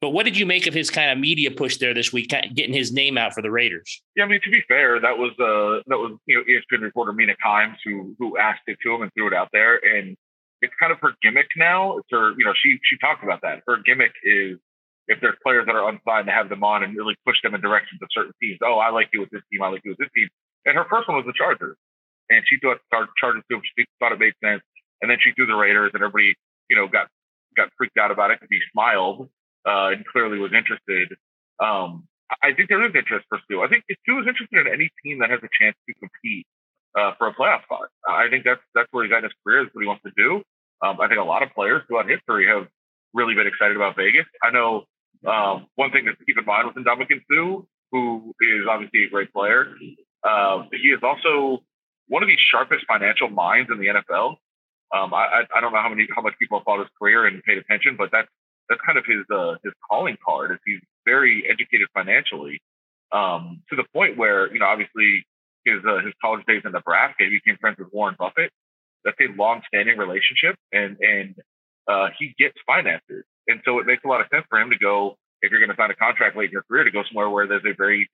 But 0.00 0.10
what 0.10 0.24
did 0.24 0.38
you 0.38 0.46
make 0.46 0.66
of 0.66 0.72
his 0.72 0.88
kind 0.88 1.10
of 1.10 1.18
media 1.18 1.50
push 1.50 1.76
there 1.76 1.92
this 1.92 2.10
week, 2.10 2.30
getting 2.30 2.72
his 2.72 2.90
name 2.90 3.18
out 3.18 3.34
for 3.34 3.42
the 3.42 3.50
Raiders? 3.50 4.00
Yeah, 4.16 4.24
I 4.24 4.28
mean 4.28 4.40
to 4.42 4.50
be 4.50 4.62
fair, 4.66 4.98
that 4.98 5.18
was 5.18 5.32
uh, 5.36 5.84
that 5.88 5.98
was 5.98 6.16
you 6.26 6.36
know 6.36 6.44
ESPN 6.44 6.82
reporter 6.82 7.12
Mina 7.12 7.34
Kimes 7.44 7.76
who 7.84 8.16
who 8.18 8.38
asked 8.38 8.62
it 8.66 8.78
to 8.82 8.94
him 8.94 9.02
and 9.02 9.12
threw 9.12 9.26
it 9.28 9.34
out 9.34 9.48
there, 9.52 9.76
and 9.76 10.16
it's 10.62 10.72
kind 10.80 10.90
of 10.90 10.98
her 11.00 11.12
gimmick 11.22 11.48
now. 11.56 11.98
It's 11.98 12.08
her 12.10 12.32
you 12.38 12.44
know 12.46 12.54
she 12.56 12.78
she 12.82 12.96
talked 12.98 13.22
about 13.22 13.42
that. 13.42 13.60
Her 13.66 13.76
gimmick 13.84 14.12
is 14.24 14.56
if 15.08 15.20
there's 15.20 15.36
players 15.42 15.66
that 15.66 15.76
are 15.76 15.86
unsigned 15.88 16.26
to 16.26 16.32
have 16.32 16.48
them 16.48 16.64
on 16.64 16.82
and 16.82 16.96
really 16.96 17.16
push 17.26 17.36
them 17.42 17.54
in 17.54 17.60
directions 17.60 18.00
of 18.00 18.08
certain 18.12 18.32
teams. 18.40 18.58
Oh, 18.64 18.78
I 18.78 18.88
like 18.90 19.10
you 19.12 19.20
with 19.20 19.30
this 19.30 19.42
team. 19.52 19.60
I 19.60 19.68
like 19.68 19.82
you 19.84 19.90
with 19.92 19.98
this 19.98 20.12
team. 20.14 20.28
And 20.64 20.76
her 20.76 20.86
first 20.88 21.08
one 21.08 21.16
was 21.18 21.26
the 21.26 21.36
Chargers, 21.36 21.76
and 22.30 22.40
she 22.48 22.56
thought 22.56 22.80
Chargers 22.88 23.44
too. 23.50 23.60
She 23.76 23.84
thought 24.00 24.12
it 24.12 24.18
made 24.18 24.32
sense, 24.42 24.64
and 25.02 25.10
then 25.10 25.18
she 25.20 25.32
threw 25.36 25.44
the 25.44 25.60
Raiders, 25.60 25.92
and 25.92 26.02
everybody, 26.02 26.32
you 26.70 26.76
know, 26.76 26.88
got 26.88 27.08
got 27.54 27.68
freaked 27.76 27.98
out 27.98 28.10
about 28.10 28.30
it 28.30 28.40
because 28.40 28.48
he 28.48 28.60
smiled 28.72 29.28
uh, 29.66 29.94
and 29.94 30.04
clearly 30.06 30.38
was 30.38 30.52
interested. 30.52 31.16
Um, 31.60 32.08
I 32.42 32.54
think 32.54 32.68
there 32.68 32.84
is 32.86 32.94
interest 32.94 33.26
for 33.28 33.38
Suh. 33.50 33.60
I 33.60 33.68
think 33.68 33.84
Suh 34.06 34.20
is 34.22 34.28
interested 34.28 34.66
in 34.66 34.72
any 34.72 34.90
team 35.02 35.18
that 35.18 35.30
has 35.30 35.40
a 35.42 35.50
chance 35.58 35.76
to 35.88 35.94
compete 35.98 36.46
uh, 36.98 37.12
for 37.18 37.28
a 37.28 37.34
playoff 37.34 37.62
spot, 37.64 37.88
I 38.08 38.28
think 38.30 38.44
that's 38.44 38.60
that's 38.74 38.88
where 38.90 39.04
he's 39.04 39.12
at 39.12 39.18
in 39.18 39.24
his 39.24 39.32
career. 39.44 39.62
Is 39.62 39.68
what 39.72 39.82
he 39.82 39.86
wants 39.86 40.02
to 40.02 40.12
do. 40.16 40.42
Um, 40.82 41.00
I 41.00 41.08
think 41.08 41.20
a 41.20 41.24
lot 41.24 41.42
of 41.42 41.50
players 41.54 41.82
throughout 41.86 42.08
history 42.08 42.46
have 42.48 42.66
really 43.14 43.34
been 43.34 43.46
excited 43.46 43.76
about 43.76 43.96
Vegas. 43.96 44.26
I 44.42 44.50
know 44.50 44.84
um, 45.26 45.66
one 45.76 45.92
thing 45.92 46.06
to 46.06 46.16
keep 46.24 46.38
in 46.38 46.44
mind 46.44 46.66
with 46.66 46.76
Ndamukong 46.82 47.22
Suh, 47.30 47.62
who 47.92 48.34
is 48.40 48.66
obviously 48.68 49.04
a 49.04 49.10
great 49.10 49.32
player, 49.32 49.74
uh, 50.24 50.64
he 50.72 50.88
is 50.88 51.00
also 51.02 51.62
one 52.08 52.22
of 52.22 52.28
the 52.28 52.36
sharpest 52.50 52.86
financial 52.88 53.28
minds 53.28 53.70
in 53.70 53.78
the 53.78 53.86
NFL. 53.86 54.36
Um, 54.90 55.14
I, 55.14 55.46
I 55.54 55.60
don't 55.60 55.72
know 55.72 55.82
how 55.82 55.90
many 55.90 56.08
how 56.14 56.22
much 56.22 56.34
people 56.40 56.58
have 56.58 56.64
followed 56.64 56.90
his 56.90 56.92
career 56.98 57.26
and 57.26 57.42
paid 57.44 57.58
attention, 57.58 57.94
but 57.96 58.10
that's 58.10 58.28
that's 58.70 58.80
kind 58.86 58.96
of 58.96 59.04
his 59.04 59.26
uh, 59.28 59.56
his 59.62 59.74
calling 59.90 60.16
card. 60.24 60.52
Is 60.52 60.58
he's 60.64 60.80
very 61.04 61.44
educated 61.50 61.88
financially 61.92 62.62
um, 63.12 63.62
to 63.68 63.76
the 63.76 63.84
point 63.92 64.16
where 64.16 64.50
you 64.52 64.60
know 64.60 64.66
obviously 64.66 65.26
his 65.66 65.82
uh, 65.84 65.98
his 66.00 66.14
college 66.22 66.46
days 66.46 66.62
in 66.64 66.72
Nebraska, 66.72 67.24
he 67.24 67.40
became 67.44 67.58
friends 67.60 67.76
with 67.78 67.92
Warren 67.92 68.16
Buffett. 68.18 68.50
That's 69.04 69.18
a 69.20 69.34
long-standing 69.36 69.98
relationship, 69.98 70.56
and 70.72 70.96
and 71.00 71.34
uh, 71.90 72.08
he 72.18 72.34
gets 72.38 72.56
finances. 72.66 73.24
And 73.48 73.60
so 73.64 73.80
it 73.80 73.86
makes 73.86 74.04
a 74.04 74.08
lot 74.08 74.20
of 74.20 74.28
sense 74.32 74.46
for 74.48 74.60
him 74.60 74.70
to 74.70 74.78
go, 74.78 75.16
if 75.42 75.50
you're 75.50 75.60
going 75.60 75.74
to 75.74 75.76
sign 75.76 75.90
a 75.90 75.98
contract 75.98 76.36
late 76.36 76.46
in 76.46 76.52
your 76.52 76.62
career, 76.62 76.84
to 76.84 76.90
go 76.90 77.02
somewhere 77.08 77.28
where 77.28 77.48
there's 77.48 77.66
a 77.66 77.74
very 77.74 78.08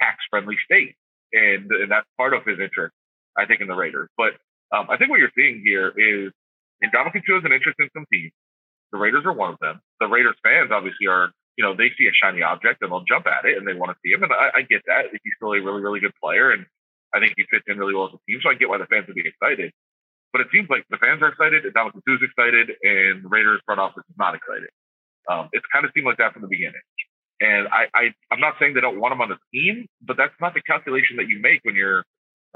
tax 0.00 0.18
friendly 0.28 0.56
state. 0.64 0.94
And, 1.32 1.70
and 1.70 1.90
that's 1.90 2.06
part 2.18 2.34
of 2.34 2.44
his 2.44 2.60
interest, 2.60 2.92
I 3.38 3.46
think, 3.46 3.62
in 3.62 3.68
the 3.68 3.74
Raiders. 3.74 4.10
But 4.18 4.36
um, 4.68 4.88
I 4.90 4.98
think 4.98 5.08
what 5.08 5.18
you're 5.18 5.32
seeing 5.34 5.62
here 5.64 5.88
is 5.96 6.32
Ndamukong 6.84 7.24
Suh 7.24 7.40
has 7.40 7.44
an 7.44 7.52
interest 7.52 7.78
in 7.80 7.88
some 7.94 8.04
teams. 8.12 8.32
The 8.92 8.98
Raiders 8.98 9.24
are 9.24 9.32
one 9.32 9.52
of 9.52 9.58
them. 9.60 9.80
The 10.00 10.06
Raiders 10.06 10.36
fans 10.42 10.70
obviously 10.70 11.08
are, 11.08 11.32
you 11.56 11.64
know, 11.64 11.74
they 11.74 11.90
see 11.98 12.06
a 12.06 12.14
shiny 12.14 12.42
object 12.42 12.82
and 12.82 12.92
they'll 12.92 13.08
jump 13.08 13.26
at 13.26 13.44
it 13.44 13.56
and 13.56 13.66
they 13.66 13.74
want 13.74 13.90
to 13.90 13.98
see 14.04 14.12
him. 14.12 14.22
And 14.22 14.32
I, 14.32 14.60
I 14.60 14.62
get 14.62 14.82
that. 14.86 15.08
He's 15.10 15.34
still 15.36 15.52
a 15.52 15.60
really, 15.60 15.80
really 15.80 16.00
good 16.00 16.14
player. 16.22 16.52
And 16.52 16.66
I 17.14 17.20
think 17.20 17.34
he 17.36 17.44
fits 17.50 17.64
in 17.68 17.78
really 17.78 17.94
well 17.94 18.08
as 18.08 18.14
a 18.14 18.20
team. 18.28 18.40
So 18.42 18.50
I 18.50 18.54
get 18.54 18.68
why 18.68 18.78
the 18.78 18.86
fans 18.86 19.06
would 19.06 19.16
be 19.16 19.24
excited. 19.24 19.72
But 20.32 20.40
it 20.40 20.48
seems 20.52 20.68
like 20.70 20.84
the 20.88 20.96
fans 20.96 21.20
are 21.20 21.28
excited, 21.28 21.64
and 21.66 21.74
Ndamukong 21.74 22.00
Suh's 22.08 22.24
excited, 22.24 22.72
and 22.82 23.22
the 23.22 23.28
Raiders 23.28 23.60
front 23.66 23.80
office 23.80 24.02
is 24.08 24.16
not 24.16 24.34
excited. 24.34 24.72
Um, 25.28 25.48
it's 25.52 25.66
kind 25.70 25.84
of 25.84 25.92
seemed 25.94 26.06
like 26.06 26.16
that 26.18 26.32
from 26.32 26.40
the 26.40 26.48
beginning. 26.48 26.80
And 27.40 27.68
I, 27.68 27.86
I, 27.92 28.02
I'm 28.30 28.40
not 28.40 28.54
saying 28.58 28.72
they 28.72 28.80
don't 28.80 28.98
want 28.98 29.12
him 29.12 29.20
on 29.20 29.28
the 29.28 29.36
team, 29.52 29.86
but 30.00 30.16
that's 30.16 30.32
not 30.40 30.54
the 30.54 30.62
calculation 30.62 31.16
that 31.18 31.28
you 31.28 31.38
make 31.40 31.60
when 31.64 31.76
you're 31.76 32.04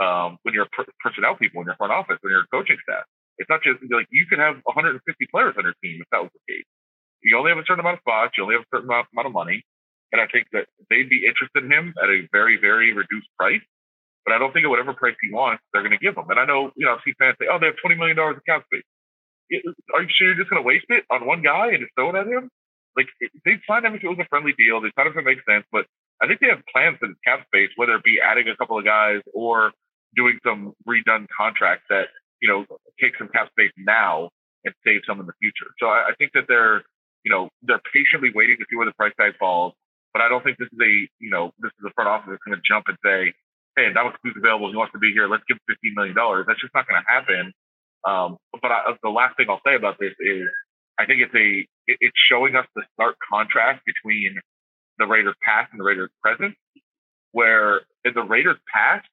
um, 0.01 0.39
when 0.43 0.55
you're 0.55 0.69
per- 0.73 0.89
personnel 1.01 1.37
people 1.37 1.61
in 1.61 1.67
your 1.67 1.77
front 1.77 1.93
office, 1.93 2.17
when 2.21 2.31
you're 2.31 2.45
coaching 2.53 2.77
staff. 2.83 3.05
It's 3.39 3.51
not 3.51 3.63
just 3.63 3.81
like 3.93 4.07
you 4.11 4.27
could 4.29 4.39
have 4.39 4.61
150 4.65 5.01
players 5.31 5.55
on 5.59 5.65
your 5.65 5.77
team 5.83 6.01
if 6.01 6.09
that 6.11 6.23
was 6.23 6.33
the 6.33 6.45
case. 6.49 6.65
You 7.23 7.37
only 7.37 7.51
have 7.51 7.59
a 7.59 7.67
certain 7.67 7.81
amount 7.81 8.01
of 8.01 8.05
spots, 8.07 8.37
you 8.37 8.45
only 8.45 8.57
have 8.57 8.65
a 8.65 8.71
certain 8.73 8.89
amount, 8.89 9.09
of 9.13 9.33
money, 9.33 9.65
and 10.13 10.21
I 10.21 10.27
think 10.31 10.47
that 10.53 10.67
they'd 10.89 11.11
be 11.11 11.27
interested 11.27 11.65
in 11.65 11.73
him 11.73 11.93
at 12.01 12.09
a 12.09 12.29
very, 12.31 12.57
very 12.57 12.93
reduced 12.93 13.29
price. 13.39 13.65
But 14.25 14.35
I 14.35 14.39
don't 14.39 14.53
think 14.53 14.65
at 14.65 14.71
whatever 14.71 14.95
price 14.95 15.15
he 15.23 15.31
wants, 15.31 15.63
they're 15.73 15.83
going 15.87 15.97
to 15.97 16.03
give 16.03 16.17
him. 16.17 16.27
And 16.31 16.39
I 16.39 16.47
know, 16.47 16.71
you 16.75 16.87
know, 16.87 16.95
I've 16.95 17.05
seen 17.05 17.15
fans 17.19 17.37
say, 17.41 17.47
"Oh, 17.51 17.59
they 17.59 17.67
have 17.67 17.79
20 17.79 17.95
million 17.95 18.17
dollars 18.17 18.37
of 18.37 18.45
cap 18.45 18.65
space." 18.67 18.87
Are 19.95 20.03
you 20.03 20.11
sure 20.11 20.27
you're 20.29 20.39
just 20.43 20.51
going 20.51 20.63
to 20.63 20.67
waste 20.67 20.91
it 20.91 21.05
on 21.11 21.27
one 21.27 21.43
guy 21.43 21.71
and 21.71 21.79
just 21.79 21.95
throw 21.95 22.11
it 22.11 22.19
at 22.19 22.27
him? 22.27 22.51
Like 22.97 23.07
they'd 23.45 23.63
sign 23.69 23.85
him 23.85 23.95
if 23.95 24.03
it 24.03 24.09
was 24.09 24.19
a 24.19 24.27
friendly 24.29 24.55
deal. 24.59 24.81
They 24.81 24.91
sign 24.99 25.07
him 25.07 25.15
if 25.15 25.23
it 25.23 25.31
makes 25.31 25.47
sense. 25.47 25.65
But 25.71 25.87
I 26.21 26.27
think 26.27 26.41
they 26.41 26.49
have 26.49 26.67
plans 26.73 26.99
for 26.99 27.09
cap 27.25 27.47
space, 27.47 27.71
whether 27.77 27.95
it 27.95 28.03
be 28.03 28.19
adding 28.19 28.49
a 28.49 28.57
couple 28.57 28.79
of 28.79 28.85
guys 28.85 29.21
or 29.35 29.71
doing 30.17 30.39
some 30.45 30.73
redone 30.89 31.27
contracts 31.31 31.85
that 31.91 32.09
you 32.41 32.49
know 32.49 32.67
take 33.01 33.17
some 33.19 33.29
cap 33.29 33.49
space 33.51 33.73
now 33.77 34.31
and 34.65 34.75
save 34.85 35.03
some 35.07 35.21
in 35.21 35.27
the 35.27 35.37
future. 35.41 35.71
So 35.79 35.87
I, 35.87 36.11
I 36.11 36.13
think 36.19 36.33
that 36.35 36.45
they're 36.49 36.83
you 37.25 37.31
know 37.31 37.49
they're 37.63 37.83
patiently 37.93 38.31
waiting 38.35 38.57
to 38.59 38.65
see 38.71 38.77
where 38.77 38.87
the 38.87 38.95
price 38.95 39.13
tag 39.21 39.35
falls. 39.39 39.75
But 40.13 40.23
I 40.23 40.29
don't 40.29 40.43
think 40.43 40.59
this 40.59 40.69
is 40.73 40.81
a 40.81 40.95
you 41.21 41.31
know 41.31 41.53
this 41.59 41.73
is 41.79 41.85
a 41.87 41.93
front 41.95 42.09
office 42.09 42.29
that's 42.31 42.45
going 42.47 42.57
to 42.57 42.65
jump 42.67 42.87
and 42.89 42.97
say, 43.05 43.33
hey, 43.77 43.93
Ndamukong 43.93 44.21
Suh's 44.25 44.37
available. 44.37 44.71
He 44.71 44.77
wants 44.77 44.93
to 44.93 44.99
be 44.99 45.13
here. 45.13 45.29
Let's 45.29 45.45
give 45.49 45.57
him 45.57 45.67
fifteen 45.69 45.95
million 45.95 46.17
dollars. 46.17 46.47
That's 46.49 46.61
just 46.61 46.75
not 46.75 46.89
going 46.89 47.01
to 47.01 47.09
happen. 47.09 47.53
Um, 48.07 48.39
but 48.63 48.71
I, 48.71 48.95
the 49.03 49.11
last 49.11 49.37
thing 49.37 49.47
I'll 49.51 49.61
say 49.67 49.75
about 49.75 49.99
this 49.99 50.15
is 50.21 50.49
I 50.99 51.05
think 51.05 51.21
it's 51.21 51.35
a 51.35 51.67
it's 51.87 52.17
showing 52.29 52.57
us 52.57 52.67
the 52.75 52.83
stark 52.95 53.17
contrast 53.31 53.83
between 53.85 54.37
the 54.99 55.07
Raiders 55.07 55.35
past 55.45 55.71
and 55.73 55.81
the 55.81 55.85
Raiders 55.85 56.11
present, 56.23 56.55
where 57.33 57.83
in 58.05 58.15
the 58.15 58.23
Raiders 58.23 58.57
past, 58.73 59.07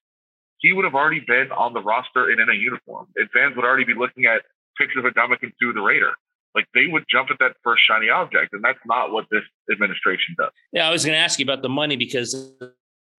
he 0.64 0.72
would 0.72 0.86
have 0.86 0.94
already 0.94 1.20
been 1.20 1.52
on 1.52 1.74
the 1.74 1.82
roster 1.82 2.30
and 2.30 2.40
in 2.40 2.48
a 2.48 2.54
uniform. 2.54 3.06
And 3.16 3.28
fans 3.32 3.54
would 3.54 3.66
already 3.66 3.84
be 3.84 3.92
looking 3.92 4.24
at 4.24 4.40
pictures 4.78 5.04
of 5.04 5.12
Ndamukong 5.12 5.52
Suh 5.62 5.72
the 5.74 5.82
Raider. 5.82 6.12
Like 6.54 6.66
they 6.72 6.86
would 6.86 7.04
jump 7.10 7.28
at 7.30 7.36
that 7.40 7.56
first 7.62 7.82
shiny 7.86 8.08
object, 8.08 8.54
and 8.54 8.64
that's 8.64 8.78
not 8.86 9.12
what 9.12 9.26
this 9.30 9.42
administration 9.70 10.34
does. 10.38 10.50
Yeah, 10.72 10.88
I 10.88 10.90
was 10.90 11.04
going 11.04 11.14
to 11.14 11.20
ask 11.20 11.38
you 11.38 11.44
about 11.44 11.60
the 11.60 11.68
money 11.68 11.96
because 11.96 12.32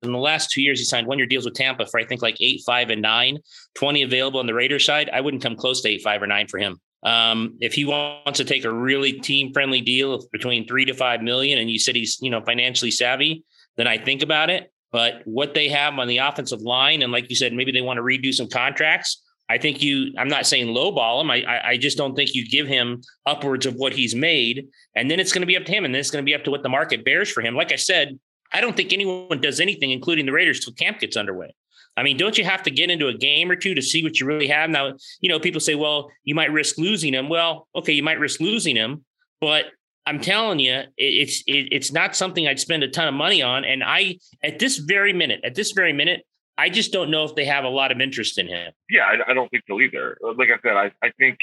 in 0.01 0.11
the 0.11 0.17
last 0.17 0.49
two 0.49 0.61
years, 0.61 0.79
he 0.79 0.85
signed 0.85 1.05
one 1.05 1.19
year 1.19 1.27
deals 1.27 1.45
with 1.45 1.53
Tampa 1.53 1.85
for 1.85 1.99
I 1.99 2.05
think 2.05 2.23
like 2.23 2.37
eight, 2.39 2.61
five, 2.65 2.89
and 2.89 3.01
nine. 3.01 3.37
Twenty 3.75 4.01
available 4.01 4.39
on 4.39 4.47
the 4.47 4.53
Raiders 4.55 4.83
side. 4.83 5.11
I 5.13 5.21
wouldn't 5.21 5.43
come 5.43 5.55
close 5.55 5.81
to 5.81 5.89
eight, 5.89 6.01
five, 6.01 6.23
or 6.23 6.27
nine 6.27 6.47
for 6.47 6.57
him. 6.57 6.79
Um, 7.03 7.57
if 7.59 7.73
he 7.73 7.85
wants 7.85 8.37
to 8.37 8.45
take 8.45 8.65
a 8.65 8.73
really 8.73 9.19
team 9.19 9.53
friendly 9.53 9.81
deal 9.81 10.25
between 10.31 10.65
three 10.65 10.85
to 10.85 10.93
five 10.95 11.21
million, 11.21 11.59
and 11.59 11.69
you 11.69 11.77
said 11.77 11.95
he's 11.95 12.17
you 12.21 12.31
know 12.31 12.41
financially 12.41 12.89
savvy, 12.89 13.43
then 13.77 13.85
I 13.85 13.99
think 13.99 14.23
about 14.23 14.49
it. 14.49 14.71
But 14.91 15.21
what 15.25 15.53
they 15.53 15.69
have 15.69 15.97
on 15.99 16.07
the 16.07 16.19
offensive 16.19 16.61
line, 16.61 17.01
and 17.01 17.11
like 17.11 17.29
you 17.29 17.35
said, 17.35 17.53
maybe 17.53 17.71
they 17.71 17.81
want 17.81 17.97
to 17.97 18.03
redo 18.03 18.33
some 18.33 18.47
contracts. 18.47 19.21
I 19.47 19.57
think 19.57 19.81
you. 19.83 20.11
I'm 20.17 20.27
not 20.27 20.47
saying 20.47 20.67
lowball 20.67 21.21
him. 21.21 21.29
I, 21.29 21.61
I 21.63 21.77
just 21.77 21.97
don't 21.97 22.15
think 22.15 22.33
you 22.33 22.47
give 22.47 22.65
him 22.65 23.01
upwards 23.25 23.65
of 23.65 23.75
what 23.75 23.93
he's 23.93 24.15
made, 24.15 24.67
and 24.95 25.11
then 25.11 25.19
it's 25.19 25.31
going 25.31 25.41
to 25.41 25.47
be 25.47 25.57
up 25.57 25.65
to 25.65 25.71
him, 25.71 25.85
and 25.85 25.93
then 25.93 25.99
it's 25.99 26.09
going 26.09 26.23
to 26.23 26.25
be 26.25 26.33
up 26.33 26.43
to 26.45 26.51
what 26.51 26.63
the 26.63 26.69
market 26.69 27.05
bears 27.05 27.29
for 27.29 27.41
him. 27.41 27.55
Like 27.55 27.71
I 27.71 27.75
said, 27.75 28.17
I 28.51 28.61
don't 28.61 28.75
think 28.75 28.91
anyone 28.91 29.41
does 29.41 29.59
anything, 29.59 29.91
including 29.91 30.25
the 30.25 30.31
Raiders, 30.31 30.61
till 30.61 30.73
camp 30.73 30.99
gets 30.99 31.17
underway. 31.17 31.53
I 31.97 32.03
mean, 32.03 32.17
don't 32.17 32.37
you 32.37 32.43
have 32.43 32.63
to 32.63 32.71
get 32.71 32.89
into 32.89 33.07
a 33.07 33.13
game 33.13 33.49
or 33.49 33.55
two 33.55 33.75
to 33.75 33.81
see 33.81 34.03
what 34.03 34.19
you 34.19 34.25
really 34.25 34.47
have? 34.47 34.69
Now, 34.69 34.93
you 35.21 35.29
know, 35.29 35.39
people 35.39 35.61
say, 35.61 35.75
well, 35.75 36.11
you 36.23 36.35
might 36.35 36.51
risk 36.51 36.77
losing 36.77 37.13
him. 37.13 37.29
Well, 37.29 37.67
okay, 37.75 37.93
you 37.93 38.03
might 38.03 38.19
risk 38.19 38.41
losing 38.41 38.75
him, 38.75 39.05
but 39.39 39.65
I'm 40.05 40.19
telling 40.19 40.59
you, 40.59 40.83
it's 40.97 41.43
it, 41.47 41.69
it's 41.71 41.91
not 41.91 42.15
something 42.15 42.47
I'd 42.47 42.59
spend 42.59 42.83
a 42.83 42.87
ton 42.87 43.07
of 43.07 43.13
money 43.13 43.41
on. 43.41 43.65
And 43.65 43.83
I, 43.83 44.19
at 44.43 44.59
this 44.59 44.77
very 44.77 45.13
minute, 45.13 45.41
at 45.43 45.55
this 45.55 45.71
very 45.71 45.93
minute, 45.93 46.21
I 46.57 46.69
just 46.69 46.93
don't 46.93 47.09
know 47.11 47.23
if 47.23 47.35
they 47.35 47.45
have 47.45 47.63
a 47.63 47.69
lot 47.69 47.91
of 47.91 47.99
interest 47.99 48.37
in 48.37 48.47
him. 48.47 48.71
Yeah, 48.89 49.03
I, 49.03 49.31
I 49.31 49.33
don't 49.33 49.49
think 49.49 49.63
so 49.67 49.81
either. 49.81 50.17
Like 50.21 50.49
I 50.49 50.59
said, 50.61 50.77
I, 50.77 50.91
I 51.03 51.11
think, 51.19 51.37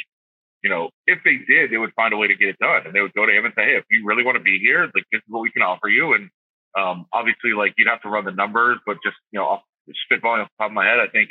you 0.62 0.71
know, 0.71 0.90
if 1.07 1.19
they 1.25 1.38
did, 1.47 1.71
they 1.71 1.76
would 1.76 1.92
find 1.95 2.14
a 2.14 2.16
way 2.16 2.28
to 2.28 2.37
get 2.37 2.49
it 2.49 2.59
done. 2.59 2.87
And 2.87 2.95
they 2.95 3.00
would 3.00 3.12
go 3.14 3.26
to 3.26 3.33
him 3.33 3.45
and 3.45 3.52
say, 3.57 3.64
hey, 3.64 3.76
if 3.76 3.85
you 3.90 4.07
really 4.07 4.25
want 4.25 4.38
to 4.38 4.42
be 4.42 4.59
here, 4.59 4.85
like 4.95 5.04
this 5.11 5.19
is 5.19 5.28
what 5.28 5.40
we 5.40 5.50
can 5.50 5.62
offer 5.62 5.88
you. 5.88 6.14
And 6.14 6.31
um, 6.78 7.07
obviously, 7.12 7.52
like 7.52 7.75
you'd 7.76 7.88
have 7.88 8.00
to 8.02 8.09
run 8.09 8.25
the 8.25 8.33
numbers, 8.33 8.78
but 8.87 8.97
just, 9.04 9.16
you 9.33 9.40
know, 9.40 9.47
off 9.47 9.62
spitballing 9.90 10.42
off 10.42 10.49
the 10.57 10.62
top 10.62 10.71
of 10.71 10.73
my 10.73 10.87
head, 10.87 11.00
I 11.00 11.09
think 11.09 11.31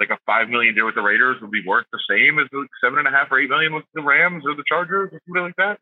like 0.00 0.10
a 0.10 0.18
five 0.24 0.48
million 0.48 0.74
deal 0.74 0.86
with 0.86 0.94
the 0.94 1.02
Raiders 1.02 1.36
would 1.42 1.50
be 1.50 1.62
worth 1.64 1.84
the 1.92 2.00
same 2.08 2.38
as 2.38 2.46
the 2.50 2.66
seven 2.82 2.98
and 2.98 3.06
a 3.06 3.10
half 3.10 3.28
or 3.30 3.38
eight 3.38 3.50
million 3.50 3.74
with 3.74 3.84
the 3.94 4.02
Rams 4.02 4.44
or 4.46 4.56
the 4.56 4.64
Chargers 4.66 5.10
or 5.12 5.20
something 5.26 5.42
like 5.42 5.56
that. 5.56 5.78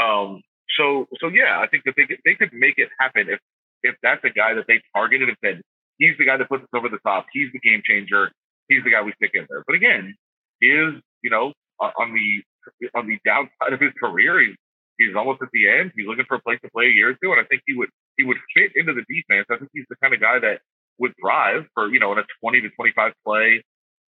Um, 0.00 0.42
so 0.76 1.06
so 1.20 1.28
yeah, 1.28 1.60
I 1.60 1.66
think 1.68 1.84
that 1.84 1.94
they 1.96 2.06
could, 2.06 2.18
they 2.24 2.34
could 2.34 2.52
make 2.52 2.74
it 2.78 2.88
happen 2.98 3.28
if 3.28 3.40
if 3.82 3.94
that's 4.02 4.24
a 4.24 4.30
guy 4.30 4.54
that 4.54 4.64
they 4.66 4.80
targeted 4.94 5.28
and 5.28 5.38
said 5.44 5.60
he's 5.98 6.16
the 6.18 6.24
guy 6.24 6.36
that 6.36 6.48
puts 6.48 6.62
us 6.64 6.72
over 6.74 6.88
the 6.88 6.98
top, 7.06 7.26
he's 7.32 7.52
the 7.52 7.60
game 7.60 7.82
changer, 7.84 8.32
he's 8.68 8.82
the 8.84 8.90
guy 8.90 9.02
we 9.02 9.12
stick 9.16 9.32
in 9.34 9.46
there. 9.48 9.62
But 9.66 9.76
again, 9.76 10.14
is 10.60 10.94
you 11.22 11.30
know 11.30 11.52
on 11.80 12.14
the 12.14 12.88
on 12.94 13.06
the 13.06 13.18
downside 13.24 13.72
of 13.72 13.80
his 13.80 13.92
career, 14.00 14.40
he's 14.40 14.56
he's 14.98 15.14
almost 15.16 15.42
at 15.42 15.48
the 15.52 15.68
end. 15.68 15.92
He's 15.96 16.06
looking 16.06 16.24
for 16.26 16.36
a 16.36 16.42
place 16.42 16.58
to 16.62 16.70
play 16.70 16.86
a 16.86 16.94
year 16.94 17.10
or 17.10 17.14
two, 17.22 17.32
and 17.32 17.40
I 17.40 17.44
think 17.44 17.62
he 17.66 17.74
would 17.74 17.90
he 18.16 18.24
would 18.24 18.38
fit 18.56 18.72
into 18.74 18.94
the 18.94 19.04
defense. 19.08 19.46
I 19.50 19.58
think 19.58 19.70
he's 19.72 19.86
the 19.88 19.96
kind 20.02 20.14
of 20.14 20.20
guy 20.20 20.38
that 20.40 20.60
would 20.98 21.12
thrive 21.20 21.66
for 21.74 21.92
you 21.92 22.00
know 22.00 22.12
in 22.12 22.18
a 22.18 22.24
20 22.40 22.60
to 22.62 22.70
25 22.70 23.12
play 23.24 23.64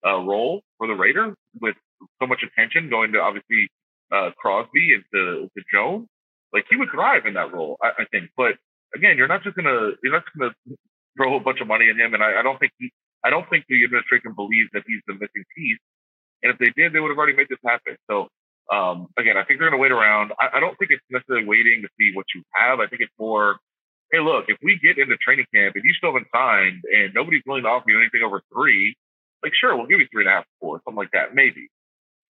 uh, 0.07 0.19
role 0.19 0.63
for 0.79 0.87
the 0.87 0.95
Raiders 0.95 1.35
with 1.61 1.77
so 2.21 2.27
much 2.27 2.43
attention 2.43 2.91
going 2.91 3.13
to 3.13 3.21
obviously 3.21 3.69
uh, 4.13 4.31
Crosby 4.39 4.95
and 4.95 5.05
to, 5.15 5.51
to 5.57 5.65
Jones. 5.73 6.09
Like 6.53 6.65
he 6.71 6.77
would 6.77 6.89
thrive 6.91 7.27
in 7.27 7.35
that 7.35 7.53
role, 7.53 7.77
I, 7.83 8.03
I, 8.03 8.05
think. 8.11 8.31
But 8.37 8.55
again, 8.95 9.17
you're 9.17 9.29
not 9.29 9.43
just 9.43 9.57
gonna 9.57 9.93
you're 10.03 10.13
not 10.13 10.25
just 10.25 10.37
gonna 10.39 10.55
throw 11.17 11.37
a 11.37 11.41
bunch 11.41 11.61
of 11.61 11.67
money 11.67 11.91
at 11.91 11.97
him, 11.97 12.15
and 12.15 12.23
I, 12.23 12.41
I 12.41 12.43
don't 12.43 12.59
think 12.59 12.73
he 12.79 12.91
I 13.25 13.31
don't 13.31 13.49
think 13.51 13.65
the 13.69 13.85
administration 13.85 14.33
believes 14.35 14.71
that 14.73 14.85
he's 14.87 15.03
the 15.07 15.15
missing 15.15 15.45
piece. 15.57 15.83
And 16.43 16.53
if 16.53 16.59
they 16.59 16.71
did, 16.77 16.93
they 16.93 17.01
would 17.01 17.11
have 17.11 17.19
already 17.19 17.37
made 17.37 17.49
this 17.49 17.59
happen. 17.65 17.97
So 18.09 18.29
um, 18.73 19.09
again, 19.19 19.37
I 19.37 19.45
think 19.45 19.61
they're 19.61 19.71
to 19.71 19.77
wait 19.77 19.93
around. 19.93 20.33
I, 20.41 20.59
I, 20.59 20.61
don't 20.61 20.77
think 20.79 20.91
it's 20.91 21.05
necessarily 21.11 21.47
waiting 21.47 21.83
to 21.83 21.89
see 21.99 22.11
what 22.15 22.27
you 22.35 22.43
have. 22.55 22.81
I 22.81 22.87
think 22.87 23.03
it's 23.03 23.15
more 23.19 23.57
hey, 24.13 24.21
look, 24.21 24.45
if 24.49 24.59
we 24.63 24.79
get 24.79 24.99
into 24.99 25.17
training 25.17 25.47
camp 25.55 25.75
and 25.75 25.85
you 25.85 25.93
still 25.95 26.13
haven't 26.13 26.29
signed 26.35 26.83
and 26.93 27.15
nobody's 27.15 27.43
willing 27.47 27.65
to 27.65 27.69
offer 27.69 27.91
you 27.91 28.01
anything 28.01 28.23
over 28.25 28.43
three, 28.53 28.95
like 29.43 29.53
sure, 29.59 29.77
we'll 29.77 29.87
give 29.87 30.01
you 30.01 30.07
three 30.13 30.25
and 30.25 30.31
a 30.31 30.37
half, 30.37 30.45
four, 30.61 30.81
something 30.85 30.97
like 30.97 31.11
that, 31.13 31.35
maybe. 31.35 31.69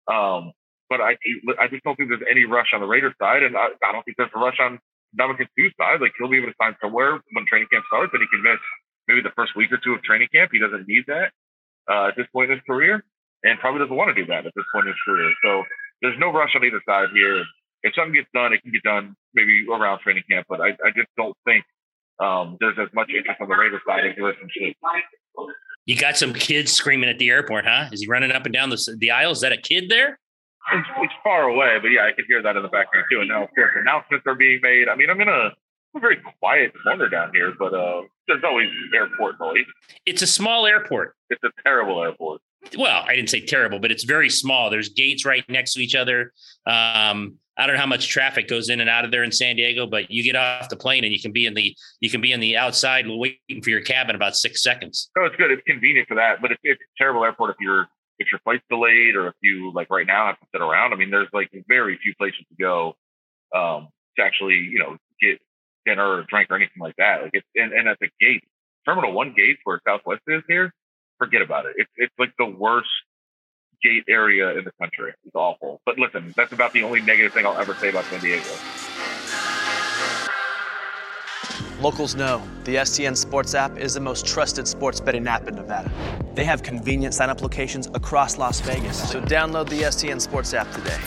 Um, 0.08 0.52
but 0.90 1.02
I 1.02 1.18
I 1.60 1.68
just 1.68 1.84
don't 1.84 1.96
think 1.96 2.10
there's 2.10 2.26
any 2.30 2.46
rush 2.46 2.72
on 2.74 2.82
the 2.82 2.88
Raiders 2.88 3.14
side, 3.22 3.44
and 3.44 3.56
I, 3.56 3.74
I 3.84 3.92
don't 3.92 4.04
think 4.04 4.18
there's 4.18 4.34
a 4.36 4.40
rush 4.40 4.58
on 4.60 4.80
Ndamukong 5.18 5.48
Suh's 5.58 5.74
side. 5.80 6.02
Like 6.02 6.14
he'll 6.18 6.30
be 6.30 6.38
able 6.38 6.50
to 6.50 6.58
sign 6.62 6.76
somewhere 6.82 7.20
when 7.34 7.46
training 7.48 7.68
camp 7.72 7.86
starts, 7.88 8.12
and 8.14 8.22
he 8.22 8.28
can 8.28 8.44
miss 8.44 8.62
maybe 9.08 9.22
the 9.22 9.34
first 9.36 9.56
week 9.56 9.72
or 9.72 9.78
two 9.78 9.94
of 9.94 10.04
training 10.04 10.30
camp. 10.34 10.52
He 10.52 10.60
doesn't 10.60 10.88
need 10.88 11.06
that 11.08 11.32
uh, 11.90 12.10
at 12.10 12.16
this 12.16 12.28
point 12.34 12.52
in 12.52 12.58
his 12.58 12.66
career, 12.66 13.04
and 13.44 13.60
probably 13.60 13.80
doesn't 13.80 13.96
want 13.96 14.16
to 14.16 14.18
do 14.18 14.26
that 14.28 14.46
at 14.46 14.54
this 14.56 14.66
point 14.74 14.88
in 14.88 14.94
his 14.94 15.02
career. 15.06 15.32
So 15.44 15.64
there's 16.02 16.18
no 16.20 16.32
rush 16.32 16.54
on 16.56 16.64
either 16.64 16.82
side 16.88 17.10
here. 17.14 17.44
If 17.84 17.94
something 17.94 18.14
gets 18.14 18.30
done, 18.34 18.54
it 18.54 18.62
can 18.62 18.72
get 18.72 18.84
done 18.84 19.16
maybe 19.34 19.66
around 19.70 20.00
training 20.00 20.24
camp, 20.30 20.48
but 20.50 20.60
I, 20.62 20.70
I 20.82 20.90
just 20.96 21.10
don't 21.18 21.38
think 21.46 21.64
um, 22.20 22.58
there's 22.60 22.78
as 22.80 22.90
much 22.94 23.10
interest 23.10 23.40
on 23.42 23.50
the 23.50 23.56
Raiders 23.56 23.82
side 23.88 24.06
as 24.06 24.16
there 24.16 24.30
is 24.30 24.36
from 24.38 24.50
Chiefs. 24.50 24.80
You 25.86 25.96
got 25.96 26.18
some 26.18 26.34
kids 26.34 26.72
screaming 26.72 27.10
at 27.10 27.20
the 27.20 27.30
airport, 27.30 27.66
huh? 27.66 27.90
Is 27.92 28.02
he 28.02 28.08
running 28.08 28.32
up 28.32 28.46
and 28.46 28.54
down 28.54 28.70
the, 28.70 28.98
the 28.98 29.12
aisle? 29.12 29.32
Is 29.32 29.42
that 29.42 29.52
a 29.52 29.58
kid 29.58 29.86
there? 29.90 30.18
It's, 30.74 30.88
it's, 30.98 31.14
far 31.24 31.44
away, 31.44 31.78
but 31.82 31.90
yeah, 31.90 32.06
I 32.06 32.12
can 32.12 32.26
hear 32.28 32.42
that 32.42 32.56
in 32.56 32.64
the 32.64 32.70
background 32.70 33.06
too. 33.12 33.20
And 33.20 33.30
now, 33.30 33.44
of 33.44 33.50
course, 33.54 33.72
announcements 33.80 34.26
are 34.26 34.36
being 34.36 34.60
made. 34.62 34.90
I 34.90 34.96
mean, 34.96 35.10
I'm 35.10 35.22
in 35.22 35.28
a, 35.28 35.52
a 35.96 36.00
very 36.00 36.18
quiet 36.40 36.74
corner 36.84 37.08
down 37.08 37.32
here, 37.34 37.54
but 37.58 37.74
uh, 37.74 38.02
there's 38.28 38.44
always 38.44 38.70
airport 38.94 39.40
noise. 39.40 39.66
It's 40.06 40.22
a 40.22 40.28
small 40.28 40.66
airport. 40.66 41.16
It's 41.30 41.44
a 41.44 41.50
terrible 41.64 42.02
airport. 42.04 42.42
Well, 42.78 43.04
I 43.08 43.16
didn't 43.16 43.30
say 43.30 43.46
terrible, 43.46 43.80
but 43.80 43.92
it's 43.92 44.04
very 44.04 44.30
small. 44.30 44.70
There's 44.70 44.90
gates 44.90 45.24
right 45.26 45.48
next 45.50 45.74
to 45.74 45.82
each 45.82 45.96
other. 45.96 46.34
Um, 46.66 47.38
I 47.58 47.68
don't 47.68 47.76
know 47.76 47.82
how 47.82 47.88
much 47.88 48.10
traffic 48.10 48.48
goes 48.48 48.70
in 48.70 48.82
and 48.82 48.90
out 48.90 49.06
of 49.06 49.12
there 49.12 49.24
in 49.24 49.32
San 49.32 49.56
Diego, 49.56 49.88
but 49.88 50.12
you 50.12 50.24
get 50.24 50.36
off 50.36 50.68
the 50.68 50.76
plane 50.76 51.04
and 51.04 51.14
you 51.14 51.22
can 51.22 51.32
be 51.32 51.46
in 51.46 51.54
the 51.54 51.76
you 52.02 52.10
can 52.10 52.20
be 52.20 52.34
in 52.34 52.42
the 52.42 52.58
outside 52.58 53.06
waiting 53.08 53.62
for 53.64 53.70
your 53.70 53.82
cab 53.82 54.10
in 54.10 54.16
about 54.16 54.36
six 54.36 54.62
seconds. 54.62 55.10
Oh, 55.18 55.26
it's 55.26 55.36
good. 55.38 55.52
It's 55.52 55.62
convenient 55.66 56.08
for 56.08 56.16
that, 56.16 56.42
but 56.42 56.52
it's, 56.52 56.60
it's 56.64 56.82
a 56.82 56.98
terrible 56.98 57.24
airport 57.24 57.52
if 57.52 57.56
you're 57.62 57.88
if 58.20 58.32
your 58.32 58.40
flight's 58.40 58.64
delayed 58.70 59.16
or 59.16 59.28
if 59.28 59.36
you 59.42 59.72
like 59.74 59.90
right 59.90 60.08
now 60.08 60.28
have 60.28 60.40
to 60.40 60.46
sit 60.54 60.62
around. 60.62 60.94
I 60.94 60.96
mean, 60.96 61.12
there's 61.12 61.30
like 61.34 61.50
very 61.68 61.98
few 62.02 62.14
places 62.16 62.46
to 62.50 62.56
go 62.62 62.96
um, 63.56 63.90
to 64.18 64.24
actually 64.24 64.56
you 64.56 64.80
know 64.80 64.98
get 65.22 65.40
dinner 65.86 66.08
or 66.08 66.24
drink 66.24 66.50
or 66.50 66.56
anything 66.56 66.82
like 66.82 66.96
that. 66.98 67.24
Like 67.24 67.32
it's 67.34 67.48
and, 67.56 67.74
and 67.74 67.88
at 67.88 67.98
the 68.00 68.10
gate, 68.20 68.44
Terminal 68.86 69.14
One 69.14 69.34
gates 69.36 69.60
where 69.64 69.82
Southwest 69.88 70.22
is 70.28 70.44
here, 70.48 70.74
forget 71.18 71.42
about 71.42 71.66
it. 71.66 71.74
It's 71.78 71.92
it's 71.98 72.14
like 72.18 72.34
the 72.38 72.46
worst 72.46 72.90
gate 73.84 74.06
area 74.10 74.58
in 74.58 74.64
the 74.64 74.72
country. 74.82 75.14
It's 75.26 75.36
awful. 75.36 75.82
But 75.86 76.00
listen, 76.00 76.34
that's 76.36 76.54
about 76.54 76.74
the 76.74 76.84
only 76.84 77.02
negative 77.02 77.34
thing 77.34 77.46
I'll 77.46 77.60
ever 77.60 77.76
say 77.82 77.90
about 77.90 78.06
San 78.10 78.22
Diego. 78.22 78.44
Locals 81.82 82.16
know 82.16 82.42
the 82.64 82.76
STN 82.76 83.18
Sports 83.18 83.54
app 83.54 83.78
is 83.78 83.96
the 83.96 84.00
most 84.00 84.26
trusted 84.26 84.66
sports 84.66 85.02
betting 85.02 85.28
app 85.28 85.46
in 85.50 85.56
Nevada. 85.56 85.92
They 86.34 86.46
have 86.46 86.64
convenient 86.64 87.14
sign 87.14 87.30
up 87.30 87.42
locations 87.42 87.88
across 87.88 88.38
Las 88.38 88.62
Vegas, 88.62 89.10
so 89.10 89.20
download 89.20 89.68
the 89.68 89.82
STN 89.82 90.22
Sports 90.22 90.54
app 90.54 90.72
today. 90.72 90.98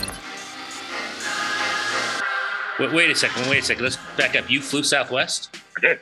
Wait, 2.79 2.93
wait 2.93 3.09
a 3.09 3.15
second. 3.15 3.49
Wait 3.49 3.59
a 3.59 3.65
second. 3.65 3.83
Let's 3.83 3.97
back 4.15 4.35
up. 4.35 4.47
You 4.47 4.61
flew 4.61 4.83
Southwest. 4.83 5.57
I 5.75 5.81
did. 5.81 5.99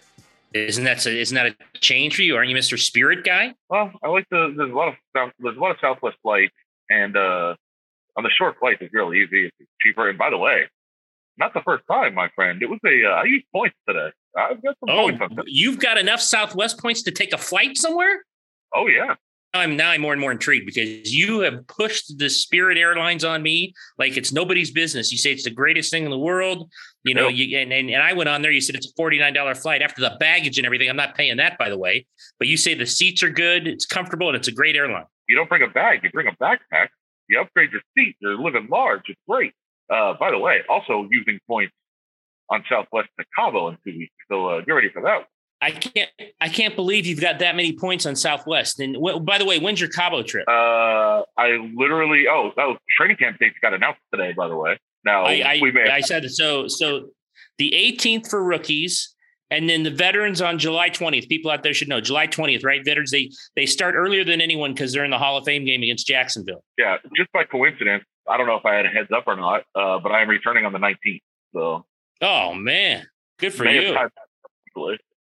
Isn't 0.54 0.84
that 0.84 1.06
a, 1.06 1.18
isn't 1.18 1.36
that 1.36 1.46
a 1.48 1.56
change 1.80 2.18
for 2.18 2.24
you? 2.24 2.36
Aren't 2.36 2.50
you 2.50 2.56
Mr. 2.56 2.78
Spirit 2.78 3.24
guy? 3.24 3.54
Well, 3.70 3.94
I 4.04 4.10
like 4.10 4.26
the 4.30 4.54
there's 4.56 4.72
a 4.72 4.76
lot 4.76 4.90
of 4.90 4.96
there's 5.40 5.56
a 5.56 5.60
lot 5.60 5.72
of 5.72 5.78
Southwest 5.80 6.18
flights, 6.22 6.54
and 6.90 7.16
uh, 7.16 7.56
on 8.18 8.24
the 8.24 8.30
short 8.38 8.58
flights 8.60 8.80
it's 8.82 8.94
really 8.94 9.20
easy. 9.20 9.46
It's 9.46 9.72
cheaper. 9.82 10.10
And 10.10 10.18
by 10.18 10.30
the 10.30 10.38
way, 10.38 10.66
not 11.38 11.54
the 11.54 11.62
first 11.62 11.84
time, 11.90 12.14
my 12.14 12.30
friend. 12.36 12.62
It 12.62 12.70
was 12.70 12.80
a 12.86 13.06
uh, 13.10 13.14
I 13.14 13.24
used 13.26 13.46
points 13.54 13.76
today. 13.88 14.10
I've 14.38 14.62
got 14.62 14.76
some 14.80 14.90
oh, 14.90 15.12
points. 15.18 15.44
you've 15.48 15.80
got 15.80 15.98
enough 15.98 16.22
Southwest 16.22 16.80
points 16.80 17.04
to 17.04 17.12
take 17.12 17.34
a 17.34 17.38
flight 17.38 17.78
somewhere? 17.78 18.24
Oh 18.76 18.88
yeah. 18.88 19.16
I'm 19.54 19.76
now 19.76 19.92
I'm 19.92 20.02
more 20.02 20.12
and 20.12 20.22
more 20.22 20.32
intrigued 20.32 20.66
because 20.66 21.14
you 21.14 21.40
have 21.40 21.66
pushed 21.68 22.18
the 22.18 22.30
Spirit 22.30 22.78
Airlines 22.78 23.24
on 23.24 23.42
me 23.42 23.74
like 23.98 24.18
it's 24.18 24.32
nobody's 24.32 24.72
business. 24.72 25.12
You 25.12 25.18
say 25.18 25.32
it's 25.32 25.46
the 25.46 25.50
greatest 25.50 25.90
thing 25.90 26.04
in 26.04 26.12
the 26.12 26.18
world. 26.18 26.70
You 27.04 27.14
know, 27.14 27.30
you 27.30 27.58
and, 27.58 27.72
and, 27.72 27.90
and 27.90 28.04
I 28.04 28.14
went 28.14 28.30
on 28.30 28.42
there, 28.42 28.52
you 28.52 28.62
said 28.62 28.76
it's 28.76 28.92
a 28.92 29.02
$49 29.02 29.58
flight 29.58 29.82
after 29.82 30.02
the 30.02 30.16
baggage 30.20 30.58
and 30.58 30.66
everything. 30.66 30.90
I'm 30.90 30.98
not 30.98 31.16
paying 31.16 31.38
that, 31.38 31.58
by 31.58 31.70
the 31.70 31.78
way. 31.78 32.06
But 32.38 32.50
you 32.50 32.58
say 32.58 32.74
the 32.74 32.86
seats 32.86 33.24
are 33.24 33.30
good, 33.30 33.68
it's 33.68 33.86
comfortable, 33.86 34.28
and 34.28 34.36
it's 34.36 34.50
a 34.50 34.52
great 34.52 34.76
airline. 34.76 35.06
You 35.30 35.36
don't 35.36 35.50
bring 35.50 35.64
a 35.64 35.68
bag, 35.68 36.02
you 36.04 36.12
bring 36.12 36.28
a 36.28 36.44
backpack, 36.44 36.90
you 37.30 37.40
upgrade 37.40 37.72
your 37.72 37.82
seat, 37.98 38.16
you're 38.20 38.38
living 38.38 38.68
large. 38.70 39.04
It's 39.08 39.20
great. 39.28 39.54
Uh, 39.90 40.14
by 40.20 40.32
the 40.32 40.38
way, 40.38 40.62
also 40.70 41.08
using 41.12 41.40
points 41.48 41.74
on 42.50 42.64
Southwest 42.70 43.10
to 43.20 43.26
Cabo 43.38 43.70
in 43.70 43.78
two 43.86 43.98
weeks. 43.98 44.14
So 44.30 44.48
uh, 44.48 44.62
get 44.62 44.72
ready 44.74 44.90
for 44.90 45.02
that. 45.04 45.28
I 45.62 45.72
can't. 45.72 46.10
I 46.40 46.50
can't 46.50 46.76
believe 46.76 47.08
you've 47.08 47.22
got 47.22 47.40
that 47.40 47.56
many 47.56 47.74
points 47.74 48.06
on 48.06 48.16
Southwest. 48.16 48.80
And 48.80 48.94
w- 48.94 49.20
by 49.20 49.40
the 49.40 49.46
way, 49.46 49.60
when's 49.60 49.80
your 49.80 49.90
Cabo 49.90 50.22
trip? 50.22 50.48
Uh, 50.48 51.24
I 51.36 51.72
literally. 51.76 52.26
Oh, 52.30 52.52
that 52.56 52.66
was 52.66 52.78
training 52.96 53.18
camp 53.18 53.40
dates 53.40 53.56
got 53.62 53.74
announced 53.74 54.00
today. 54.14 54.34
By 54.34 54.48
the 54.48 54.56
way, 54.56 54.78
now 55.04 55.24
I, 55.24 55.42
I, 55.46 55.60
we 55.62 55.72
may. 55.72 55.90
I 55.90 56.02
said 56.02 56.30
so. 56.30 56.68
So 56.68 57.10
the 57.58 57.72
18th 57.72 58.30
for 58.30 58.44
rookies, 58.44 59.16
and 59.50 59.68
then 59.68 59.82
the 59.82 59.90
veterans 59.90 60.42
on 60.42 60.60
July 60.60 60.90
20th. 60.92 61.28
People 61.28 61.50
out 61.50 61.64
there 61.64 61.74
should 61.74 61.88
know 61.88 62.02
July 62.02 62.28
20th, 62.28 62.64
right? 62.64 62.86
Veterans 62.86 63.10
they 63.10 63.32
they 63.56 63.66
start 63.66 63.96
earlier 63.96 64.24
than 64.24 64.42
anyone 64.42 64.74
because 64.74 64.94
they're 64.94 65.06
in 65.06 65.12
the 65.12 65.18
Hall 65.18 65.38
of 65.38 65.46
Fame 65.46 65.66
game 65.66 65.82
against 65.82 66.06
Jacksonville. 66.06 66.64
Yeah, 66.78 66.98
just 67.16 67.32
by 67.32 67.46
coincidence. 67.46 68.04
I 68.30 68.38
don't 68.38 68.48
know 68.48 68.56
if 68.56 68.66
I 68.66 68.76
had 68.76 68.86
a 68.86 68.90
heads 68.90 69.10
up 69.16 69.24
or 69.28 69.36
not, 69.36 69.62
uh, 69.76 70.00
but 70.00 70.12
I 70.12 70.22
am 70.22 70.30
returning 70.30 70.66
on 70.66 70.74
the 70.74 70.80
19th. 70.80 71.22
So. 71.54 71.86
Oh 72.22 72.54
man, 72.54 73.08
good 73.40 73.54
for 73.54 73.66
you. 73.66 73.96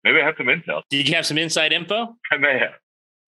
Maybe 0.04 0.20
I 0.20 0.24
have 0.24 0.34
some 0.36 0.46
intel. 0.46 0.82
Did 0.90 1.08
you 1.08 1.14
have 1.14 1.26
some 1.26 1.38
inside 1.38 1.72
info? 1.72 2.16
I 2.32 2.36
may 2.36 2.58
have. 2.58 2.74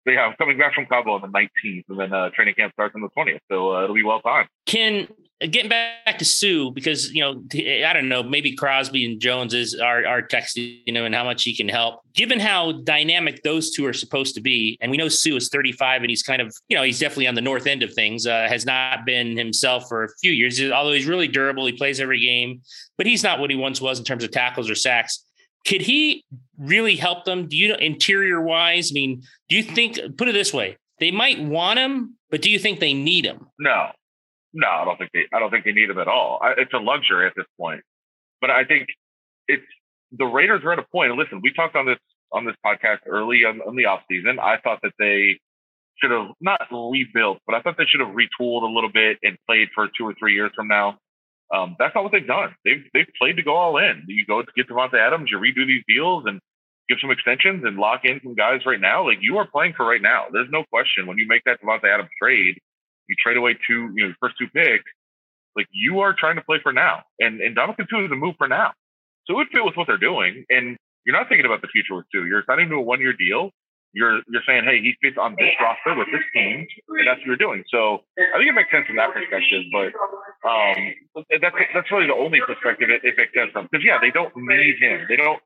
So 0.08 0.12
yeah, 0.12 0.22
I'm 0.22 0.34
coming 0.38 0.56
back 0.56 0.72
from 0.72 0.86
Cabo 0.86 1.12
on 1.12 1.20
the 1.20 1.28
19th, 1.28 1.84
and 1.90 2.00
then 2.00 2.14
uh, 2.14 2.30
training 2.30 2.54
camp 2.54 2.72
starts 2.72 2.94
on 2.94 3.02
the 3.02 3.10
20th. 3.10 3.40
So 3.50 3.76
uh, 3.76 3.84
it'll 3.84 3.94
be 3.94 4.02
well 4.02 4.22
timed. 4.22 4.48
Can 4.64 5.06
getting 5.40 5.68
back 5.68 6.18
to 6.18 6.24
Suh 6.24 6.70
because 6.70 7.12
you 7.12 7.20
know 7.20 7.42
I 7.86 7.92
don't 7.92 8.08
know 8.08 8.22
maybe 8.22 8.56
Crosby 8.56 9.04
and 9.04 9.20
Jones 9.20 9.52
is 9.52 9.74
are 9.74 10.06
are 10.06 10.22
texting 10.22 10.80
you 10.86 10.94
know 10.94 11.04
and 11.04 11.14
how 11.14 11.24
much 11.24 11.42
he 11.42 11.54
can 11.54 11.68
help. 11.68 12.00
Given 12.14 12.40
how 12.40 12.72
dynamic 12.72 13.42
those 13.42 13.70
two 13.70 13.84
are 13.84 13.92
supposed 13.92 14.34
to 14.36 14.40
be, 14.40 14.78
and 14.80 14.90
we 14.90 14.96
know 14.96 15.08
Suh 15.08 15.36
is 15.36 15.50
35 15.50 16.00
and 16.00 16.08
he's 16.10 16.22
kind 16.22 16.40
of 16.40 16.56
you 16.68 16.76
know 16.78 16.84
he's 16.84 16.98
definitely 16.98 17.26
on 17.26 17.34
the 17.34 17.42
north 17.42 17.66
end 17.66 17.82
of 17.82 17.92
things. 17.92 18.26
Uh, 18.26 18.46
has 18.48 18.64
not 18.64 19.04
been 19.04 19.36
himself 19.36 19.90
for 19.90 20.04
a 20.04 20.08
few 20.22 20.32
years, 20.32 20.58
although 20.70 20.92
he's 20.92 21.06
really 21.06 21.28
durable. 21.28 21.66
He 21.66 21.72
plays 21.72 22.00
every 22.00 22.20
game, 22.20 22.62
but 22.96 23.06
he's 23.06 23.22
not 23.22 23.40
what 23.40 23.50
he 23.50 23.56
once 23.56 23.78
was 23.78 23.98
in 23.98 24.06
terms 24.06 24.24
of 24.24 24.30
tackles 24.30 24.70
or 24.70 24.74
sacks 24.74 25.22
could 25.68 25.82
he 25.82 26.24
really 26.56 26.96
help 26.96 27.24
them? 27.24 27.46
Do 27.46 27.56
you 27.56 27.74
interior 27.74 28.40
wise? 28.40 28.90
I 28.90 28.94
mean, 28.94 29.22
do 29.48 29.56
you 29.56 29.62
think? 29.62 29.98
Put 30.16 30.28
it 30.28 30.32
this 30.32 30.52
way: 30.52 30.78
they 30.98 31.10
might 31.10 31.40
want 31.40 31.78
him, 31.78 32.16
but 32.30 32.40
do 32.40 32.50
you 32.50 32.58
think 32.58 32.80
they 32.80 32.94
need 32.94 33.26
him? 33.26 33.46
No, 33.58 33.88
no, 34.54 34.66
I 34.66 34.84
don't 34.84 34.96
think 34.96 35.10
they. 35.12 35.26
I 35.32 35.38
don't 35.38 35.50
think 35.50 35.64
they 35.64 35.72
need 35.72 35.90
him 35.90 35.98
at 35.98 36.08
all. 36.08 36.40
I, 36.42 36.54
it's 36.56 36.72
a 36.72 36.78
luxury 36.78 37.26
at 37.26 37.34
this 37.36 37.46
point. 37.60 37.82
But 38.40 38.50
I 38.50 38.64
think 38.64 38.88
it's 39.46 39.66
the 40.12 40.24
Raiders 40.24 40.62
are 40.64 40.72
at 40.72 40.78
a 40.78 40.86
point. 40.90 41.10
And 41.10 41.18
listen, 41.18 41.40
we 41.42 41.52
talked 41.52 41.76
on 41.76 41.84
this 41.84 41.98
on 42.32 42.46
this 42.46 42.56
podcast 42.64 43.00
early 43.06 43.44
on, 43.44 43.60
on 43.60 43.76
the 43.76 43.86
off 43.86 44.00
season. 44.10 44.38
I 44.38 44.56
thought 44.62 44.80
that 44.82 44.92
they 44.98 45.38
should 46.00 46.10
have 46.10 46.28
not 46.40 46.60
rebuilt, 46.70 47.38
but 47.46 47.54
I 47.54 47.60
thought 47.60 47.76
they 47.76 47.84
should 47.84 48.00
have 48.00 48.14
retooled 48.14 48.62
a 48.62 48.72
little 48.72 48.90
bit 48.92 49.18
and 49.22 49.36
played 49.46 49.68
for 49.74 49.88
two 49.96 50.06
or 50.06 50.14
three 50.18 50.34
years 50.34 50.52
from 50.54 50.68
now. 50.68 50.98
Um, 51.54 51.76
that's 51.78 51.94
not 51.94 52.04
what 52.04 52.12
they've 52.12 52.26
done. 52.26 52.54
They've 52.64 52.84
they've 52.92 53.08
played 53.18 53.36
to 53.36 53.42
go 53.42 53.56
all 53.56 53.78
in. 53.78 54.04
You 54.06 54.26
go 54.26 54.42
to 54.42 54.52
get 54.56 54.68
Davante 54.68 54.94
Adams, 54.94 55.30
you 55.30 55.38
redo 55.38 55.66
these 55.66 55.82
deals 55.88 56.24
and 56.26 56.40
give 56.88 56.98
some 57.00 57.10
extensions 57.10 57.64
and 57.64 57.76
lock 57.76 58.04
in 58.04 58.20
some 58.22 58.34
guys 58.34 58.60
right 58.66 58.80
now. 58.80 59.06
Like 59.06 59.18
you 59.20 59.38
are 59.38 59.46
playing 59.46 59.74
for 59.76 59.86
right 59.86 60.02
now. 60.02 60.24
There's 60.32 60.50
no 60.50 60.64
question 60.70 61.06
when 61.06 61.18
you 61.18 61.26
make 61.26 61.42
that 61.44 61.60
Davante 61.62 61.92
Adams 61.92 62.10
trade, 62.20 62.58
you 63.08 63.16
trade 63.22 63.36
away 63.36 63.56
two, 63.66 63.90
you 63.94 64.08
know, 64.08 64.14
first 64.20 64.36
two 64.38 64.48
picks. 64.48 64.90
Like 65.56 65.66
you 65.72 66.00
are 66.00 66.14
trying 66.16 66.36
to 66.36 66.42
play 66.42 66.58
for 66.62 66.72
now, 66.72 67.02
and 67.18 67.40
and 67.40 67.56
Ndamukong 67.56 67.88
Suh 67.90 68.04
is 68.04 68.12
a 68.12 68.16
move 68.16 68.34
for 68.36 68.48
now. 68.48 68.72
So 69.26 69.34
it 69.34 69.36
would 69.36 69.48
fit 69.48 69.64
with 69.64 69.76
what 69.76 69.86
they're 69.86 69.98
doing, 69.98 70.44
and 70.50 70.76
you're 71.04 71.16
not 71.16 71.28
thinking 71.28 71.46
about 71.46 71.62
the 71.62 71.68
future 71.68 71.96
with 71.96 72.06
Suh. 72.14 72.24
You're 72.24 72.44
signing 72.46 72.68
to 72.68 72.76
a 72.76 72.80
one 72.80 73.00
year 73.00 73.14
deal 73.14 73.50
you're 73.92 74.20
you're 74.28 74.44
saying, 74.46 74.64
hey, 74.64 74.80
he 74.80 74.94
fits 75.00 75.16
on 75.16 75.36
this 75.38 75.52
roster 75.60 75.96
with 75.96 76.08
this 76.12 76.24
team, 76.34 76.66
and 76.66 77.06
that's 77.06 77.20
what 77.20 77.26
you're 77.26 77.40
doing. 77.40 77.64
So 77.72 78.04
I 78.18 78.36
think 78.38 78.50
it 78.50 78.56
makes 78.56 78.70
sense 78.70 78.86
from 78.86 78.96
that 78.96 79.12
perspective. 79.12 79.64
But 79.72 79.90
um, 80.44 80.78
that's 81.40 81.56
that's 81.72 81.90
really 81.90 82.06
the 82.06 82.18
only 82.18 82.40
perspective 82.44 82.90
it, 82.90 83.00
it 83.04 83.16
makes 83.16 83.32
sense 83.32 83.50
from. 83.52 83.68
Because 83.70 83.84
yeah, 83.84 83.98
they 84.00 84.10
don't 84.12 84.32
need 84.36 84.76
him. 84.80 85.06
They 85.08 85.16
don't. 85.16 85.40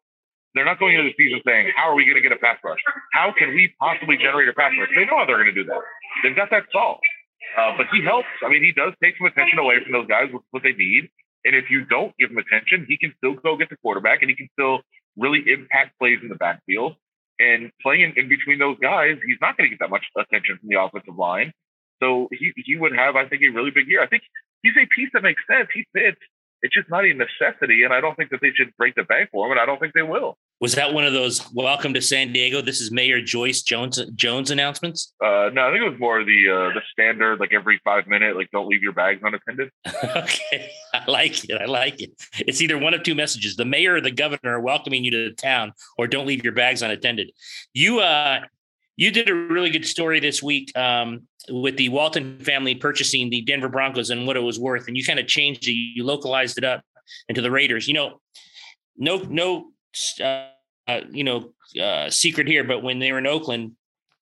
They're 0.55 0.69
not 0.69 0.77
going 0.79 0.93
into 1.01 1.09
the 1.09 1.17
season 1.17 1.41
saying, 1.49 1.73
how 1.73 1.89
are 1.89 1.97
we 1.97 2.05
going 2.05 2.21
to 2.21 2.21
get 2.21 2.33
a 2.33 2.37
pass 2.37 2.61
rush? 2.61 2.81
How 3.17 3.33
can 3.33 3.57
we 3.57 3.73
possibly 3.81 4.21
generate 4.21 4.49
a 4.49 4.53
pass 4.53 4.77
rush? 4.77 4.93
They 4.93 5.09
know 5.09 5.17
how 5.17 5.25
they're 5.25 5.41
going 5.41 5.49
to 5.49 5.57
do 5.57 5.65
that. 5.65 5.81
They've 6.23 6.37
got 6.37 6.53
that 6.53 6.69
solved. 6.69 7.01
Uh, 7.57 7.73
but 7.77 7.87
he 7.89 8.05
helps. 8.05 8.29
I 8.45 8.53
mean, 8.53 8.61
he 8.61 8.73
does 8.73 8.93
take 9.03 9.17
some 9.17 9.27
attention 9.27 9.59
away 9.59 9.81
from 9.81 9.93
those 9.93 10.07
guys 10.07 10.29
with 10.29 10.45
what 10.53 10.63
they 10.63 10.77
need. 10.77 11.09
And 11.45 11.57
if 11.57 11.71
you 11.71 11.85
don't 11.85 12.13
give 12.19 12.31
him 12.31 12.39
attention, 12.39 12.85
he 12.85 12.99
can 12.99 13.15
still 13.17 13.33
go 13.35 13.57
get 13.57 13.71
the 13.71 13.81
quarterback 13.81 14.21
and 14.21 14.29
he 14.29 14.37
can 14.37 14.49
still 14.53 14.81
really 15.17 15.43
impact 15.49 15.99
plays 15.99 16.19
in 16.23 16.29
the 16.29 16.37
backfield. 16.37 16.97
And 17.43 17.73
playing 17.83 18.13
in, 18.17 18.29
between 18.29 18.59
those 18.59 18.79
guys, 18.79 19.19
he's 19.27 19.41
not 19.41 19.57
going 19.57 19.67
to 19.69 19.75
get 19.75 19.81
that 19.83 19.91
much 19.91 20.05
attention 20.17 20.59
from 20.59 20.69
the 20.69 20.81
offensive 20.81 21.19
line. 21.19 21.53
So 22.01 22.29
he, 22.31 22.53
he 22.57 22.77
would 22.77 22.95
have, 22.95 23.17
I 23.17 23.27
think, 23.27 23.43
a 23.43 23.49
really 23.49 23.71
big 23.71 23.89
year. 23.89 24.03
I 24.03 24.07
think 24.07 24.23
he's 24.63 24.77
a 24.77 24.87
piece 24.95 25.11
that 25.13 25.23
makes 25.23 25.43
sense. 25.51 25.69
He 25.75 25.87
fits. 25.93 26.23
It's 26.62 26.75
just 26.75 26.88
not 26.88 27.04
a 27.04 27.12
necessity. 27.12 27.83
And 27.85 27.92
I 27.92 28.00
don't 28.00 28.16
think 28.16 28.31
that 28.31 28.40
they 28.40 28.52
should 28.54 28.75
break 28.76 28.95
the 28.95 29.02
bank 29.02 29.31
for 29.33 29.45
them. 29.45 29.52
And 29.52 29.61
I 29.61 29.66
don't 29.66 29.81
think 29.81 29.95
they 29.95 30.02
will. 30.02 30.38
Was 30.61 30.76
that 30.76 30.95
one 30.95 31.04
of 31.04 31.12
those 31.12 31.52
welcome 31.52 31.92
to 31.95 32.00
San 32.00 32.33
Diego? 32.33 32.62
This 32.62 32.81
is 32.81 32.92
Mayor 32.92 33.21
Joyce 33.21 33.62
Jones 33.62 34.00
Jones 34.14 34.52
announcements? 34.52 35.12
Uh, 35.21 35.50
no, 35.52 35.66
I 35.66 35.73
think 35.73 35.85
it 35.85 35.90
was 35.90 35.99
more 35.99 36.23
the 36.23 36.49
uh, 36.49 36.73
the 36.73 36.83
standard, 36.92 37.40
like 37.40 37.52
every 37.52 37.81
five 37.83 38.07
minute, 38.07 38.37
like 38.37 38.49
don't 38.52 38.69
leave 38.69 38.81
your 38.81 38.92
bags 38.92 39.21
unattended. 39.25 39.71
okay, 40.16 40.71
I 40.95 41.11
like 41.11 41.45
it. 41.50 41.61
I 41.61 41.64
like 41.64 42.00
it. 42.00 42.12
It's 42.38 42.61
either 42.61 42.78
one 42.78 42.95
of 42.95 43.02
two 43.02 43.16
messages: 43.16 43.57
the 43.57 43.64
mayor 43.64 43.97
or 43.97 44.00
the 44.00 44.12
governor 44.12 44.57
are 44.57 44.61
welcoming 44.61 45.02
you 45.02 45.11
to 45.11 45.31
the 45.31 45.35
town, 45.35 45.73
or 45.99 46.07
don't 46.07 46.28
leave 46.28 46.45
your 46.45 46.52
bags 46.52 46.81
unattended. 46.81 47.33
You 47.75 47.99
uh, 47.99 48.42
you 49.03 49.11
did 49.11 49.29
a 49.29 49.35
really 49.35 49.71
good 49.71 49.85
story 49.85 50.21
this 50.21 50.43
week 50.43 50.77
um, 50.77 51.27
with 51.49 51.77
the 51.77 51.89
Walton 51.89 52.39
family 52.39 52.75
purchasing 52.75 53.31
the 53.31 53.43
Denver 53.43 53.69
Broncos 53.69 54.11
and 54.11 54.27
what 54.27 54.37
it 54.37 54.41
was 54.41 54.61
worth, 54.61 54.87
and 54.87 54.97
you 54.97 55.05
kind 55.05 55.19
of 55.19 55.27
changed 55.27 55.67
it. 55.67 55.73
You 55.73 56.05
localized 56.05 56.57
it 56.57 56.65
up 56.65 56.83
into 57.29 57.43
the 57.43 57.51
Raiders. 57.51 57.89
You 57.89 57.95
know, 57.95 58.21
no 58.97 59.19
no 59.19 59.73
uh, 60.21 61.01
you 61.11 61.25
know, 61.25 61.53
uh, 61.81 62.11
secret 62.11 62.47
here, 62.47 62.65
but 62.65 62.83
when 62.83 62.99
they 62.99 63.13
were 63.13 63.19
in 63.19 63.27
Oakland, 63.27 63.73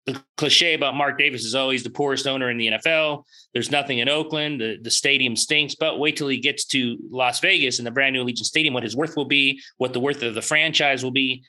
the 0.07 0.23
cliche 0.37 0.75
about 0.75 0.95
Mark 0.95 1.19
Davis 1.19 1.45
is 1.45 1.55
always 1.55 1.83
the 1.83 1.91
poorest 1.91 2.27
owner 2.27 2.51
in 2.51 2.57
the 2.57 2.69
NFL. 2.69 3.25
There's 3.53 3.71
nothing 3.71 3.99
in 3.99 4.09
Oakland. 4.09 4.61
The, 4.61 4.79
the 4.81 4.91
stadium 4.91 5.37
stinks, 5.37 5.75
but 5.75 5.99
wait 5.99 6.17
till 6.17 6.29
he 6.29 6.39
gets 6.39 6.65
to 6.67 6.97
Las 7.11 7.41
Vegas 7.41 7.79
and 7.79 7.87
the 7.87 7.91
brand 7.91 8.15
new 8.15 8.25
Allegiant 8.25 8.47
Stadium, 8.47 8.75
what 8.75 8.83
his 8.83 8.97
worth 8.97 9.17
will 9.17 9.27
be, 9.27 9.61
what 9.77 9.93
the 9.93 10.01
worth 10.01 10.23
of 10.23 10.35
the 10.35 10.43
franchise 10.43 11.05
will 11.05 11.11
be. 11.11 11.45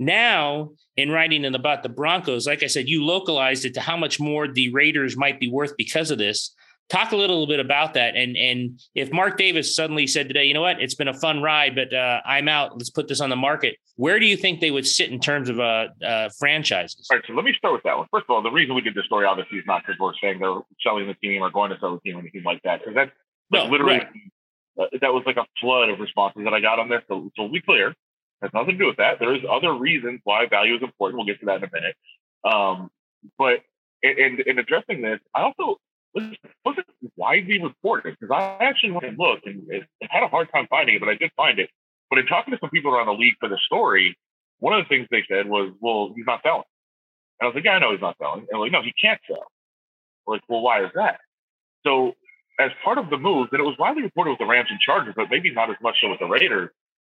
Now, 0.00 0.70
in 0.96 1.10
writing 1.10 1.44
in 1.44 1.54
about 1.54 1.82
the 1.82 1.90
Broncos, 1.90 2.46
like 2.46 2.62
I 2.62 2.68
said, 2.68 2.88
you 2.88 3.04
localized 3.04 3.66
it 3.66 3.74
to 3.74 3.80
how 3.80 3.98
much 3.98 4.18
more 4.18 4.48
the 4.48 4.72
Raiders 4.72 5.14
might 5.14 5.38
be 5.38 5.50
worth 5.50 5.76
because 5.76 6.10
of 6.10 6.16
this. 6.16 6.54
Talk 6.88 7.12
a 7.12 7.16
little 7.16 7.46
bit 7.46 7.60
about 7.60 7.94
that. 7.94 8.16
And 8.16 8.36
and 8.36 8.80
if 8.94 9.12
Mark 9.12 9.36
Davis 9.36 9.76
suddenly 9.76 10.06
said 10.08 10.26
today, 10.26 10.44
you 10.46 10.54
know 10.54 10.62
what, 10.62 10.80
it's 10.80 10.94
been 10.94 11.06
a 11.06 11.14
fun 11.14 11.42
ride, 11.42 11.76
but 11.76 11.94
uh, 11.94 12.20
I'm 12.24 12.48
out. 12.48 12.72
Let's 12.72 12.90
put 12.90 13.08
this 13.08 13.20
on 13.20 13.28
the 13.28 13.36
market. 13.36 13.76
Where 13.96 14.18
do 14.18 14.26
you 14.26 14.36
think 14.36 14.60
they 14.60 14.70
would 14.70 14.86
sit 14.86 15.10
in 15.12 15.20
terms 15.20 15.50
of 15.50 15.60
uh, 15.60 15.88
uh, 16.04 16.30
franchises? 16.38 17.06
All 17.10 17.18
right, 17.18 17.24
so 17.28 17.34
let 17.34 17.44
me 17.44 17.52
start 17.56 17.74
with 17.74 17.82
that 17.84 17.96
one. 17.96 18.08
First 18.10 18.24
of 18.28 18.34
all, 18.34 18.42
the 18.42 18.50
reason 18.50 18.74
we 18.74 18.80
did 18.80 18.94
this 18.94 19.04
story 19.04 19.26
obviously 19.26 19.58
is 19.58 19.64
not 19.66 19.82
because 19.86 20.00
we're 20.00 20.14
saying 20.20 20.40
they're 20.40 20.56
selling 20.82 21.06
the 21.06 21.14
team 21.14 21.42
or 21.42 21.50
going 21.50 21.70
to 21.70 21.78
sell 21.78 21.94
the 21.94 22.00
team 22.00 22.16
or 22.16 22.20
anything 22.20 22.42
like 22.42 22.62
that. 22.64 22.80
Because 22.80 22.94
that's 22.94 23.12
like, 23.52 23.64
no, 23.64 23.70
literally 23.70 23.98
right. 23.98 24.08
Uh, 24.80 24.86
that 25.00 25.12
was 25.12 25.22
like 25.26 25.36
a 25.36 25.46
flood 25.60 25.90
of 25.90 26.00
responses 26.00 26.42
that 26.44 26.54
I 26.54 26.60
got 26.60 26.78
on 26.78 26.88
this. 26.88 27.02
So, 27.06 27.30
so 27.36 27.48
be 27.48 27.60
clear, 27.60 27.94
has 28.42 28.50
nothing 28.54 28.78
to 28.78 28.78
do 28.78 28.86
with 28.86 28.96
that. 28.96 29.18
There's 29.20 29.42
other 29.50 29.74
reasons 29.74 30.20
why 30.24 30.46
value 30.46 30.76
is 30.76 30.82
important. 30.82 31.18
We'll 31.18 31.26
get 31.26 31.40
to 31.40 31.46
that 31.46 31.62
in 31.62 31.64
a 31.64 31.70
minute. 31.72 31.96
Um, 32.44 32.90
but 33.38 33.60
in, 34.02 34.38
in 34.46 34.58
addressing 34.58 35.02
this, 35.02 35.20
I 35.34 35.42
also 35.42 35.78
wasn't 36.64 36.86
widely 37.16 37.62
reported 37.62 38.16
because 38.18 38.34
I 38.34 38.64
actually 38.64 38.92
went 38.92 39.04
and 39.04 39.18
looked 39.18 39.46
and 39.46 39.62
it, 39.68 39.84
had 40.02 40.22
a 40.22 40.28
hard 40.28 40.48
time 40.52 40.66
finding 40.68 40.96
it, 40.96 41.00
but 41.00 41.08
I 41.08 41.14
did 41.14 41.30
find 41.36 41.58
it. 41.58 41.70
But 42.08 42.18
in 42.18 42.26
talking 42.26 42.52
to 42.52 42.58
some 42.60 42.70
people 42.70 42.94
around 42.94 43.06
the 43.06 43.12
league 43.12 43.34
for 43.38 43.48
the 43.48 43.58
story, 43.64 44.16
one 44.58 44.74
of 44.74 44.84
the 44.84 44.88
things 44.88 45.06
they 45.10 45.24
said 45.28 45.46
was, 45.46 45.72
"Well, 45.80 46.12
he's 46.16 46.26
not 46.26 46.42
selling." 46.42 46.64
And 47.38 47.44
I 47.44 47.46
was 47.46 47.54
like, 47.54 47.64
"Yeah, 47.64 47.72
I 47.72 47.78
know 47.78 47.92
he's 47.92 48.00
not 48.00 48.16
selling." 48.18 48.46
And 48.50 48.60
like, 48.60 48.72
"No, 48.72 48.82
he 48.82 48.92
can't 49.00 49.20
sell." 49.28 49.46
We're 50.26 50.34
like, 50.34 50.42
"Well, 50.48 50.60
why 50.60 50.84
is 50.84 50.90
that?" 50.96 51.20
So 51.84 52.14
as 52.58 52.70
part 52.84 52.98
of 52.98 53.10
the 53.10 53.16
move, 53.16 53.48
and 53.52 53.60
it 53.60 53.64
was 53.64 53.76
widely 53.78 54.02
reported 54.02 54.30
with 54.30 54.38
the 54.38 54.46
Rams 54.46 54.68
and 54.70 54.80
Chargers, 54.80 55.14
but 55.16 55.30
maybe 55.30 55.50
not 55.50 55.70
as 55.70 55.76
much 55.80 55.96
so 56.00 56.10
with 56.10 56.18
the 56.18 56.26
Raiders. 56.26 56.70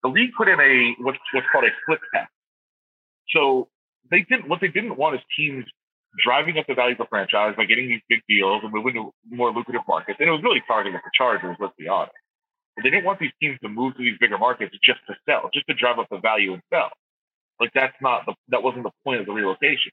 The 0.04 0.10
league 0.10 0.32
put 0.38 0.48
in 0.48 0.60
a 0.60 0.96
what's 1.04 1.20
what's 1.34 1.48
called 1.52 1.66
a 1.66 1.74
flip 1.86 2.02
tax. 2.14 2.32
So 3.30 3.70
they 4.10 4.22
didn't 4.22 4.48
what 4.50 4.62
they 4.62 4.68
didn't 4.68 4.98
want 4.98 5.16
is 5.16 5.22
teams 5.38 5.66
driving 6.18 6.58
up 6.58 6.66
the 6.68 6.74
value 6.74 6.94
of 6.94 6.98
the 6.98 7.06
franchise 7.10 7.54
by 7.56 7.66
getting 7.66 7.88
these 7.88 8.02
big 8.10 8.22
deals 8.28 8.62
and 8.64 8.74
moving 8.74 8.94
to 8.96 9.12
more 9.30 9.52
lucrative 9.52 9.82
markets. 9.88 10.18
And 10.20 10.28
it 10.28 10.32
was 10.32 10.44
really 10.44 10.62
targeting 10.68 10.94
the 10.94 11.12
Chargers, 11.14 11.56
let's 11.60 11.74
be 11.78 11.88
honest. 11.88 12.12
But 12.76 12.84
they 12.84 12.90
didn't 12.90 13.06
want 13.06 13.20
these 13.20 13.32
teams 13.42 13.60
to 13.62 13.70
move 13.70 13.96
to 13.96 14.04
these 14.04 14.18
bigger 14.20 14.38
markets 14.38 14.76
just 14.84 15.00
to 15.08 15.16
sell, 15.28 15.50
just 15.54 15.68
to 15.68 15.74
drive 15.74 16.00
up 16.00 16.08
the 16.10 16.20
value 16.20 16.54
and 16.54 16.62
sell. 16.74 16.90
Like 17.60 17.72
that's 17.74 17.96
not 18.02 18.26
the 18.26 18.34
that 18.50 18.64
wasn't 18.64 18.84
the 18.84 18.92
point 19.06 19.22
of 19.22 19.26
the 19.26 19.34
relocation. 19.34 19.92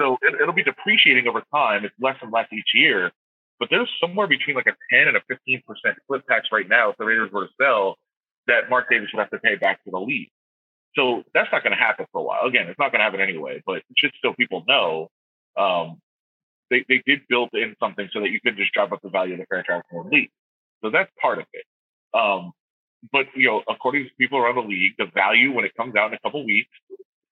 So 0.00 0.18
it, 0.22 0.40
it'll 0.40 0.54
be 0.54 0.64
depreciating 0.64 1.28
over 1.28 1.42
time. 1.54 1.84
It's 1.84 1.94
less 2.00 2.16
and 2.22 2.32
less 2.32 2.48
each 2.52 2.72
year. 2.74 3.12
But 3.60 3.68
there's 3.70 3.90
somewhere 4.00 4.26
between 4.26 4.56
like 4.56 4.66
a 4.66 4.74
10 4.90 5.08
and 5.08 5.16
a 5.16 5.20
15% 5.30 5.62
flip 6.08 6.26
tax 6.26 6.48
right 6.50 6.68
now 6.68 6.90
if 6.90 6.96
the 6.96 7.04
Raiders 7.04 7.30
were 7.30 7.46
to 7.46 7.52
sell 7.60 7.96
that 8.46 8.70
Mark 8.70 8.88
Davis 8.90 9.08
would 9.12 9.20
have 9.20 9.30
to 9.30 9.38
pay 9.38 9.56
back 9.56 9.82
to 9.84 9.90
the 9.90 9.98
league. 9.98 10.30
So 10.94 11.22
that's 11.32 11.48
not 11.52 11.62
going 11.62 11.76
to 11.76 11.82
happen 11.82 12.06
for 12.12 12.20
a 12.20 12.24
while. 12.24 12.44
Again, 12.46 12.66
it's 12.68 12.78
not 12.78 12.92
going 12.92 13.00
to 13.00 13.04
happen 13.04 13.20
anyway, 13.20 13.62
but 13.64 13.82
just 13.96 14.14
so 14.22 14.34
people 14.34 14.64
know, 14.68 15.08
um, 15.56 15.98
they, 16.70 16.84
they 16.88 17.02
did 17.06 17.20
build 17.28 17.50
in 17.54 17.74
something 17.80 18.08
so 18.12 18.20
that 18.20 18.30
you 18.30 18.40
could 18.40 18.56
just 18.56 18.72
drive 18.72 18.92
up 18.92 19.00
the 19.02 19.08
value 19.08 19.34
of 19.34 19.40
the 19.40 19.46
franchise 19.46 19.82
more 19.90 20.04
league. 20.10 20.30
So 20.84 20.90
that's 20.90 21.10
part 21.20 21.38
of 21.38 21.46
it. 21.52 21.64
Um, 22.12 22.52
but 23.10 23.26
you 23.34 23.48
know, 23.48 23.62
according 23.68 24.04
to 24.04 24.10
people 24.18 24.38
around 24.38 24.56
the 24.56 24.68
league, 24.68 24.92
the 24.98 25.06
value 25.14 25.52
when 25.52 25.64
it 25.64 25.72
comes 25.76 25.96
out 25.96 26.08
in 26.08 26.14
a 26.14 26.18
couple 26.20 26.44
weeks, 26.44 26.70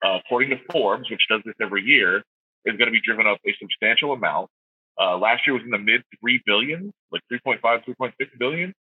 uh, 0.04 0.18
according 0.24 0.50
to 0.50 0.56
Forbes, 0.72 1.10
which 1.10 1.20
does 1.28 1.42
this 1.44 1.54
every 1.60 1.82
year, 1.82 2.18
is 2.64 2.76
going 2.76 2.86
to 2.86 2.92
be 2.92 3.00
driven 3.04 3.26
up 3.26 3.38
a 3.46 3.54
substantial 3.60 4.12
amount. 4.12 4.48
Uh, 5.00 5.16
last 5.16 5.46
year 5.46 5.54
was 5.54 5.62
in 5.64 5.70
the 5.70 5.78
mid 5.78 6.02
three 6.20 6.42
billion, 6.44 6.92
like 7.12 7.22
3.5, 7.32 7.60
3.6 7.62 8.12
billion, 8.38 8.74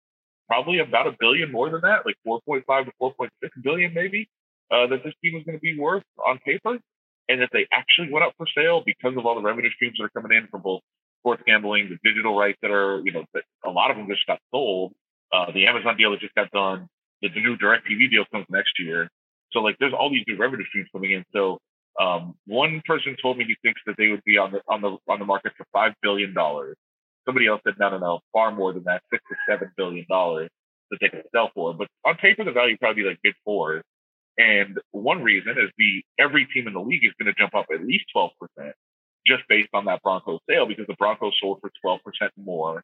probably 0.48 0.80
about 0.80 1.06
a 1.06 1.14
billion 1.20 1.52
more 1.52 1.70
than 1.70 1.82
that, 1.82 2.04
like 2.04 2.16
4.5 2.26 2.86
to 2.86 2.92
4.6 3.00 3.28
billion 3.62 3.94
maybe, 3.94 4.28
uh, 4.70 4.86
that 4.88 5.04
this 5.04 5.14
team 5.22 5.36
is 5.36 5.44
going 5.44 5.56
to 5.56 5.60
be 5.60 5.78
worth 5.78 6.02
on 6.26 6.38
paper 6.38 6.78
and 7.28 7.40
that 7.40 7.50
they 7.52 7.66
actually 7.72 8.10
went 8.10 8.24
up 8.24 8.32
for 8.36 8.46
sale 8.56 8.82
because 8.84 9.16
of 9.16 9.26
all 9.26 9.34
the 9.34 9.42
revenue 9.42 9.70
streams 9.70 9.96
that 9.98 10.04
are 10.04 10.20
coming 10.20 10.36
in 10.36 10.48
from 10.48 10.62
both 10.62 10.80
sports 11.20 11.42
gambling, 11.46 11.90
the 11.90 11.98
digital 12.08 12.36
rights 12.36 12.58
that 12.62 12.70
are, 12.70 13.00
you 13.04 13.12
know, 13.12 13.24
that 13.34 13.44
a 13.64 13.70
lot 13.70 13.90
of 13.90 13.96
them 13.96 14.06
just 14.08 14.26
got 14.26 14.38
sold. 14.50 14.92
Uh, 15.32 15.52
the 15.52 15.66
Amazon 15.66 15.96
deal 15.96 16.10
that 16.10 16.20
just 16.20 16.34
got 16.34 16.50
done, 16.50 16.88
the, 17.20 17.28
the 17.28 17.40
new 17.40 17.56
TV 17.56 18.10
deal 18.10 18.24
comes 18.32 18.46
next 18.48 18.72
year. 18.78 19.10
So 19.52 19.60
like, 19.60 19.76
there's 19.78 19.92
all 19.92 20.10
these 20.10 20.24
new 20.26 20.36
revenue 20.36 20.64
streams 20.64 20.88
coming 20.92 21.12
in. 21.12 21.24
So 21.32 21.58
um, 22.00 22.34
one 22.46 22.80
person 22.86 23.16
told 23.20 23.36
me 23.36 23.44
he 23.44 23.56
thinks 23.62 23.80
that 23.86 23.96
they 23.98 24.08
would 24.08 24.22
be 24.24 24.38
on 24.38 24.52
the 24.52 24.60
on 24.68 24.80
the 24.80 24.96
on 25.08 25.18
the 25.18 25.24
market 25.24 25.52
for 25.56 25.66
five 25.72 25.92
billion 26.00 26.32
dollars. 26.32 26.76
Somebody 27.28 27.46
else 27.46 27.60
said 27.64 27.74
no, 27.78 27.90
no, 27.90 27.98
no, 27.98 28.20
far 28.32 28.50
more 28.52 28.72
than 28.72 28.84
that, 28.84 29.02
six 29.12 29.22
to 29.28 29.36
seven 29.46 29.70
billion 29.76 30.06
dollars 30.08 30.48
that 30.90 30.98
they 31.02 31.10
could 31.10 31.24
sell 31.34 31.50
for. 31.54 31.74
But 31.74 31.88
on 32.06 32.16
paper, 32.16 32.42
the 32.42 32.52
value 32.52 32.78
probably 32.78 33.02
be 33.02 33.08
like 33.08 33.18
mid 33.22 33.34
fours. 33.44 33.82
And 34.38 34.78
one 34.92 35.22
reason 35.22 35.52
is 35.52 35.70
the 35.76 36.02
every 36.18 36.46
team 36.46 36.66
in 36.66 36.72
the 36.72 36.80
league 36.80 37.04
is 37.04 37.12
going 37.20 37.32
to 37.32 37.38
jump 37.38 37.54
up 37.54 37.66
at 37.74 37.84
least 37.84 38.06
12% 38.16 38.30
just 39.26 39.42
based 39.48 39.68
on 39.74 39.84
that 39.84 40.02
Broncos 40.02 40.40
sale 40.48 40.66
because 40.66 40.86
the 40.86 40.94
Broncos 40.94 41.34
sold 41.40 41.60
for 41.60 41.70
12% 41.84 41.98
more 42.36 42.82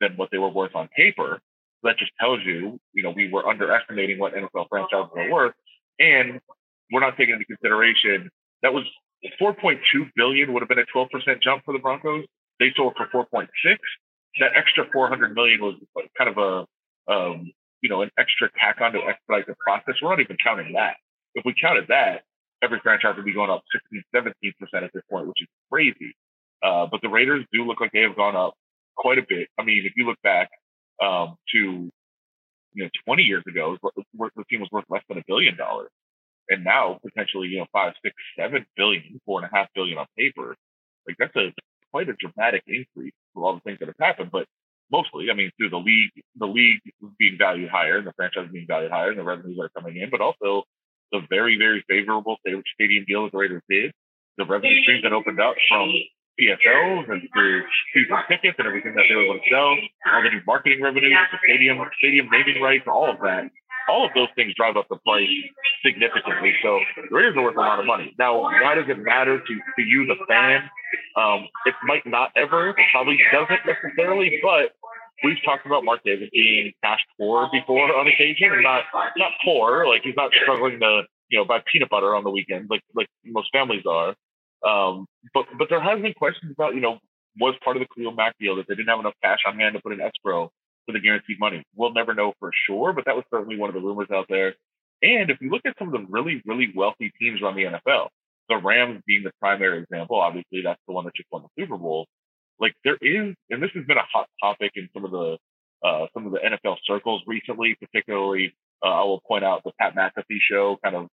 than 0.00 0.16
what 0.16 0.30
they 0.32 0.38
were 0.38 0.48
worth 0.48 0.74
on 0.74 0.88
paper. 0.96 1.38
So 1.82 1.88
that 1.88 1.98
just 1.98 2.10
tells 2.18 2.40
you, 2.44 2.80
you 2.94 3.02
know, 3.02 3.12
we 3.14 3.30
were 3.30 3.46
underestimating 3.46 4.18
what 4.18 4.34
NFL 4.34 4.68
franchises 4.68 5.10
are 5.16 5.30
worth. 5.30 5.54
And 6.00 6.40
we're 6.90 7.00
not 7.00 7.16
taking 7.16 7.34
into 7.34 7.44
consideration 7.44 8.30
that 8.62 8.72
was 8.72 8.84
4.2 9.40 9.78
billion 10.16 10.52
would 10.52 10.62
have 10.62 10.68
been 10.68 10.78
a 10.78 10.96
12% 10.96 11.08
jump 11.42 11.62
for 11.64 11.72
the 11.72 11.78
Broncos. 11.78 12.24
They 12.60 12.72
sold 12.76 12.94
for 12.96 13.26
4.6. 13.32 13.48
That 14.40 14.52
extra 14.56 14.84
400 14.92 15.34
million 15.34 15.60
was 15.60 15.74
kind 16.18 16.30
of 16.30 16.38
a, 16.38 17.12
um, 17.12 17.52
you 17.82 17.88
know, 17.88 18.02
an 18.02 18.10
extra 18.18 18.50
tack 18.58 18.80
on 18.80 18.92
to 18.92 19.00
expedite 19.00 19.46
the 19.46 19.54
process. 19.58 19.94
We're 20.02 20.10
not 20.10 20.20
even 20.20 20.36
counting 20.42 20.72
that. 20.74 20.96
If 21.34 21.44
we 21.44 21.54
counted 21.60 21.86
that, 21.88 22.22
every 22.62 22.80
franchise 22.80 23.14
would 23.16 23.24
be 23.24 23.34
going 23.34 23.50
up 23.50 23.62
16, 23.72 24.02
17% 24.14 24.82
at 24.82 24.90
this 24.92 25.02
point, 25.10 25.26
which 25.26 25.42
is 25.42 25.48
crazy. 25.70 26.14
Uh, 26.62 26.86
but 26.90 27.00
the 27.02 27.08
Raiders 27.08 27.44
do 27.52 27.64
look 27.64 27.80
like 27.80 27.92
they 27.92 28.00
have 28.00 28.16
gone 28.16 28.36
up 28.36 28.54
quite 28.96 29.18
a 29.18 29.26
bit. 29.28 29.48
I 29.58 29.64
mean, 29.64 29.82
if 29.84 29.92
you 29.96 30.06
look 30.06 30.20
back 30.22 30.48
um, 31.02 31.36
to, 31.52 31.90
you 32.72 32.82
know, 32.82 32.88
20 33.04 33.22
years 33.22 33.44
ago, 33.46 33.76
the 33.82 34.44
team 34.50 34.60
was 34.60 34.70
worth 34.72 34.84
less 34.88 35.02
than 35.08 35.18
a 35.18 35.22
billion 35.26 35.56
dollars 35.56 35.90
and 36.48 36.64
now 36.64 36.98
potentially 37.02 37.48
you 37.48 37.58
know 37.58 37.66
five, 37.72 37.92
six, 38.02 38.14
seven 38.38 38.66
billion, 38.76 39.20
four 39.24 39.42
and 39.42 39.50
a 39.50 39.56
half 39.56 39.68
billion 39.74 39.98
on 39.98 40.06
paper. 40.16 40.56
Like 41.06 41.16
that's 41.18 41.36
a 41.36 41.52
quite 41.94 42.08
a 42.08 42.14
dramatic 42.18 42.64
increase 42.66 43.14
for 43.32 43.46
all 43.46 43.54
the 43.54 43.60
things 43.60 43.78
that 43.78 43.86
have 43.86 44.02
happened. 44.02 44.30
But 44.32 44.46
mostly, 44.90 45.30
I 45.30 45.34
mean, 45.34 45.52
through 45.56 45.70
the 45.70 45.78
league, 45.78 46.10
the 46.34 46.50
league 46.50 46.82
being 47.22 47.38
valued 47.38 47.70
higher, 47.70 47.98
and 47.98 48.06
the 48.06 48.12
franchise 48.18 48.50
being 48.50 48.66
valued 48.66 48.90
higher, 48.90 49.10
and 49.10 49.18
the 49.18 49.22
revenues 49.22 49.56
are 49.62 49.70
coming 49.78 50.02
in, 50.02 50.10
but 50.10 50.20
also 50.20 50.64
the 51.12 51.20
very, 51.30 51.56
very 51.56 51.84
favorable 51.86 52.36
stadium 52.74 53.04
deal 53.06 53.22
that 53.22 53.30
the 53.30 53.38
Raiders 53.38 53.62
did, 53.70 53.92
the 54.38 54.44
revenue 54.44 54.82
streams 54.82 55.04
that 55.04 55.12
opened 55.12 55.38
up 55.38 55.54
from 55.68 55.94
PSLs 56.34 57.06
and 57.14 57.22
through 57.32 57.62
season 57.94 58.18
tickets 58.26 58.58
and 58.58 58.66
everything 58.66 58.98
that 58.98 59.06
they 59.08 59.14
were 59.14 59.30
able 59.30 59.38
to 59.38 59.46
sell, 59.46 59.70
all 60.10 60.22
the 60.26 60.34
new 60.34 60.42
marketing 60.50 60.82
revenues, 60.82 61.14
the 61.30 61.38
stadium, 61.46 61.78
stadium 62.02 62.26
naming 62.34 62.60
rights, 62.60 62.90
all 62.90 63.06
of 63.08 63.22
that 63.22 63.46
all 63.88 64.06
of 64.06 64.12
those 64.14 64.28
things 64.34 64.54
drive 64.56 64.76
up 64.76 64.86
the 64.88 64.96
price 64.96 65.28
significantly. 65.84 66.54
So 66.62 66.80
the 66.96 67.14
Raiders 67.14 67.36
are 67.36 67.42
worth 67.42 67.56
a 67.56 67.60
lot 67.60 67.80
of 67.80 67.86
money. 67.86 68.14
Now, 68.18 68.40
why 68.40 68.74
does 68.74 68.88
it 68.88 68.98
matter 68.98 69.38
to, 69.38 69.54
to 69.54 69.82
you, 69.82 70.06
the 70.06 70.16
fan? 70.28 70.62
Um, 71.16 71.48
it 71.66 71.74
might 71.84 72.06
not 72.06 72.30
ever, 72.36 72.70
it 72.70 72.76
probably 72.92 73.18
doesn't 73.32 73.60
necessarily, 73.66 74.38
but 74.42 74.72
we've 75.22 75.42
talked 75.44 75.66
about 75.66 75.84
Mark 75.84 76.02
Davis 76.04 76.28
being 76.32 76.72
cash 76.82 77.00
poor 77.18 77.48
before 77.52 77.94
on 77.94 78.06
occasion, 78.06 78.52
and 78.52 78.62
not 78.62 78.84
not 79.16 79.32
poor, 79.44 79.86
like 79.86 80.02
he's 80.02 80.16
not 80.16 80.30
struggling 80.42 80.80
to 80.80 81.02
you 81.28 81.38
know 81.38 81.44
buy 81.44 81.60
peanut 81.70 81.90
butter 81.90 82.14
on 82.14 82.24
the 82.24 82.30
weekends 82.30 82.68
like 82.70 82.82
like 82.94 83.08
most 83.24 83.48
families 83.52 83.84
are. 83.88 84.14
Um, 84.66 85.06
but 85.32 85.46
but 85.58 85.68
there 85.68 85.80
has 85.80 86.00
been 86.00 86.14
questions 86.14 86.52
about 86.52 86.74
you 86.74 86.80
know 86.80 86.98
was 87.38 87.54
part 87.64 87.76
of 87.76 87.82
the 87.82 87.88
Khalil 87.94 88.14
Mack 88.14 88.34
deal 88.38 88.56
that 88.56 88.66
they 88.68 88.74
didn't 88.74 88.88
have 88.88 89.00
enough 89.00 89.14
cash 89.22 89.40
on 89.46 89.58
hand 89.58 89.74
to 89.74 89.80
put 89.80 89.92
in 89.92 90.00
escrow 90.00 90.50
for 90.86 90.92
the 90.92 91.00
guaranteed 91.00 91.38
money. 91.40 91.62
We'll 91.74 91.92
never 91.92 92.14
know 92.14 92.32
for 92.38 92.50
sure, 92.66 92.92
but 92.92 93.04
that 93.06 93.16
was 93.16 93.24
certainly 93.30 93.56
one 93.56 93.70
of 93.70 93.74
the 93.74 93.80
rumors 93.80 94.08
out 94.12 94.26
there. 94.28 94.54
And 95.02 95.30
if 95.30 95.38
you 95.40 95.50
look 95.50 95.62
at 95.66 95.74
some 95.78 95.88
of 95.88 95.92
the 95.92 96.06
really, 96.08 96.42
really 96.46 96.72
wealthy 96.74 97.12
teams 97.20 97.42
around 97.42 97.56
the 97.56 97.64
NFL, 97.64 98.08
the 98.48 98.56
Rams 98.56 99.02
being 99.06 99.22
the 99.22 99.32
primary 99.40 99.82
example, 99.82 100.20
obviously 100.20 100.62
that's 100.62 100.80
the 100.86 100.94
one 100.94 101.04
that 101.04 101.14
just 101.14 101.28
won 101.30 101.42
the 101.42 101.62
Super 101.62 101.76
Bowl. 101.76 102.06
Like 102.60 102.74
there 102.84 102.98
is, 103.00 103.34
and 103.50 103.62
this 103.62 103.70
has 103.74 103.84
been 103.84 103.98
a 103.98 104.06
hot 104.12 104.28
topic 104.42 104.72
in 104.76 104.88
some 104.94 105.04
of 105.04 105.10
the 105.10 105.38
uh, 105.84 106.06
some 106.14 106.24
of 106.24 106.32
the 106.32 106.38
NFL 106.38 106.76
circles 106.84 107.22
recently, 107.26 107.76
particularly. 107.78 108.54
Uh, 108.82 108.88
I 108.88 109.04
will 109.04 109.20
point 109.26 109.44
out 109.44 109.62
the 109.64 109.72
Pat 109.78 109.94
McAfee 109.94 110.38
show 110.40 110.78
kind 110.82 110.96
of 110.96 111.08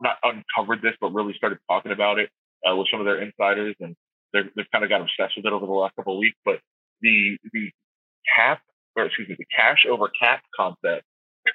not 0.00 0.16
uncovered 0.22 0.82
this, 0.82 0.94
but 1.00 1.14
really 1.14 1.34
started 1.34 1.58
talking 1.68 1.92
about 1.92 2.18
it 2.18 2.28
uh, 2.68 2.76
with 2.76 2.88
some 2.90 3.00
of 3.00 3.06
their 3.06 3.22
insiders, 3.22 3.74
and 3.80 3.96
they've 4.32 4.70
kind 4.72 4.84
of 4.84 4.90
got 4.90 5.00
obsessed 5.00 5.36
with 5.36 5.46
it 5.46 5.52
over 5.52 5.64
the 5.64 5.72
last 5.72 5.94
couple 5.96 6.14
of 6.14 6.18
weeks. 6.18 6.36
But 6.44 6.60
the 7.00 7.38
the 7.52 7.70
cap 8.36 8.60
or 8.96 9.06
excuse 9.06 9.28
me, 9.28 9.36
the 9.38 9.46
cash 9.54 9.86
over 9.88 10.10
cap 10.20 10.42
concept, 10.56 11.04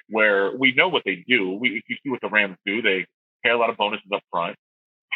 where 0.08 0.56
we 0.56 0.72
know 0.74 0.88
what 0.88 1.02
they 1.04 1.24
do. 1.26 1.52
We, 1.52 1.76
if 1.76 1.84
you 1.88 1.96
see 2.02 2.10
what 2.10 2.20
the 2.20 2.28
Rams 2.28 2.56
do, 2.64 2.82
they 2.82 3.06
pay 3.44 3.50
a 3.50 3.56
lot 3.56 3.70
of 3.70 3.76
bonuses 3.76 4.06
up 4.12 4.22
front, 4.30 4.56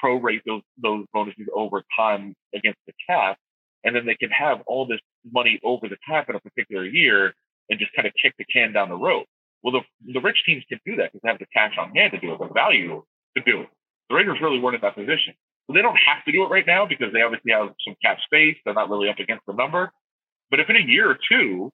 prorate 0.03 0.41
those 0.47 0.63
those 0.83 1.07
bonuses 1.13 1.47
over 1.55 1.83
time 1.97 2.35
against 2.55 2.79
the 2.87 2.93
cap, 3.09 3.39
and 3.85 3.95
then 3.95 4.07
they 4.07 4.17
can 4.17 4.31
have 4.31 4.63
all 4.67 4.87
this 4.87 5.01
money 5.31 5.61
over 5.65 5.89
the 5.89 5.97
cap 6.09 6.29
in 6.29 6.37
a 6.37 6.41
particular 6.41 6.85
year 6.85 7.33
and 7.71 7.79
just 7.79 7.93
kind 7.95 8.07
of 8.07 8.13
kick 8.21 8.35
the 8.39 8.45
can 8.45 8.73
down 8.73 8.89
the 8.89 8.97
road. 8.97 9.25
Well, 9.63 9.73
the 9.73 10.13
the 10.13 10.21
rich 10.21 10.43
teams 10.45 10.65
can 10.69 10.81
do 10.85 10.97
that 10.97 11.13
because 11.13 11.21
they 11.23 11.29
have 11.29 11.39
the 11.39 11.47
cash 11.55 11.75
on 11.79 11.95
hand 11.95 12.13
to 12.13 12.21
do 12.21 12.33
it, 12.33 12.39
the 12.39 12.49
value 12.53 13.03
to 13.37 13.43
do 13.43 13.63
it. 13.63 13.69
The 14.09 14.15
Raiders 14.15 14.39
really 14.41 14.61
weren't 14.61 14.77
in 14.77 14.81
that 14.83 14.95
position. 14.95 15.35
So 15.67 15.75
they 15.75 15.83
don't 15.83 15.99
have 16.07 16.25
to 16.25 16.33
do 16.33 16.45
it 16.45 16.49
right 16.49 16.67
now 16.67 16.87
because 16.87 17.13
they 17.13 17.23
obviously 17.23 17.51
have 17.51 17.71
some 17.85 17.97
cap 18.01 18.19
space. 18.25 18.57
They're 18.65 18.75
not 18.75 18.89
really 18.89 19.09
up 19.09 19.19
against 19.19 19.45
the 19.47 19.53
number. 19.53 19.91
But 20.51 20.61
if 20.61 20.71
in 20.71 20.77
a 20.77 20.87
year 20.87 21.11
or 21.11 21.19
two 21.29 21.73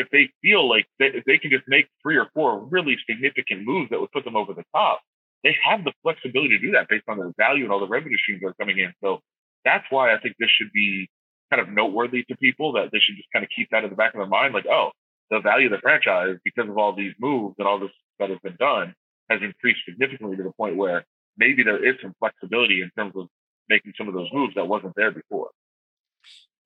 if 0.00 0.08
they 0.10 0.30
feel 0.42 0.68
like 0.68 0.86
they, 0.98 1.22
they 1.26 1.38
can 1.38 1.50
just 1.50 1.64
make 1.68 1.86
three 2.02 2.16
or 2.16 2.28
four 2.34 2.64
really 2.64 2.96
significant 3.08 3.64
moves 3.64 3.90
that 3.90 4.00
would 4.00 4.12
put 4.12 4.24
them 4.24 4.36
over 4.36 4.52
the 4.52 4.64
top, 4.74 5.00
they 5.44 5.56
have 5.64 5.84
the 5.84 5.92
flexibility 6.02 6.58
to 6.58 6.58
do 6.58 6.72
that 6.72 6.88
based 6.88 7.04
on 7.08 7.18
their 7.18 7.32
value 7.38 7.64
and 7.64 7.72
all 7.72 7.80
the 7.80 7.88
revenue 7.88 8.16
streams 8.18 8.40
that 8.42 8.48
are 8.48 8.54
coming 8.54 8.78
in. 8.78 8.92
So 9.02 9.20
that's 9.64 9.84
why 9.90 10.14
I 10.14 10.18
think 10.18 10.36
this 10.38 10.50
should 10.50 10.72
be 10.72 11.08
kind 11.50 11.60
of 11.60 11.68
noteworthy 11.68 12.24
to 12.24 12.36
people 12.36 12.72
that 12.72 12.90
they 12.92 12.98
should 12.98 13.16
just 13.16 13.28
kind 13.32 13.44
of 13.44 13.50
keep 13.54 13.68
that 13.70 13.84
in 13.84 13.90
the 13.90 13.96
back 13.96 14.14
of 14.14 14.18
their 14.18 14.26
mind, 14.26 14.54
like, 14.54 14.66
oh, 14.66 14.90
the 15.30 15.40
value 15.40 15.66
of 15.66 15.72
the 15.72 15.78
franchise 15.78 16.36
because 16.44 16.68
of 16.68 16.76
all 16.76 16.94
these 16.94 17.14
moves 17.18 17.54
and 17.58 17.66
all 17.66 17.78
this 17.78 17.90
that 18.18 18.30
has 18.30 18.38
been 18.42 18.56
done 18.58 18.94
has 19.28 19.40
increased 19.42 19.80
significantly 19.88 20.36
to 20.36 20.42
the 20.42 20.52
point 20.52 20.76
where 20.76 21.04
maybe 21.36 21.62
there 21.62 21.84
is 21.84 21.94
some 22.02 22.14
flexibility 22.18 22.82
in 22.82 22.90
terms 22.96 23.14
of 23.16 23.28
making 23.68 23.92
some 23.96 24.08
of 24.08 24.14
those 24.14 24.28
moves 24.32 24.54
that 24.54 24.66
wasn't 24.66 24.92
there 24.96 25.10
before. 25.10 25.48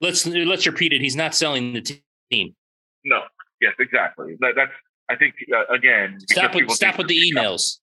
Let's 0.00 0.26
let's 0.26 0.66
repeat 0.66 0.92
it. 0.92 1.00
He's 1.00 1.16
not 1.16 1.34
selling 1.34 1.72
the 1.74 2.00
team. 2.30 2.54
No. 3.04 3.20
Yes, 3.60 3.74
exactly. 3.78 4.36
That, 4.40 4.52
that's. 4.56 4.72
I 5.10 5.16
think 5.16 5.34
uh, 5.52 5.72
again. 5.72 6.18
Stop 6.30 6.54
with 6.54 6.70
stop 6.70 6.98
with 6.98 7.08
the 7.08 7.20
emails. 7.20 7.78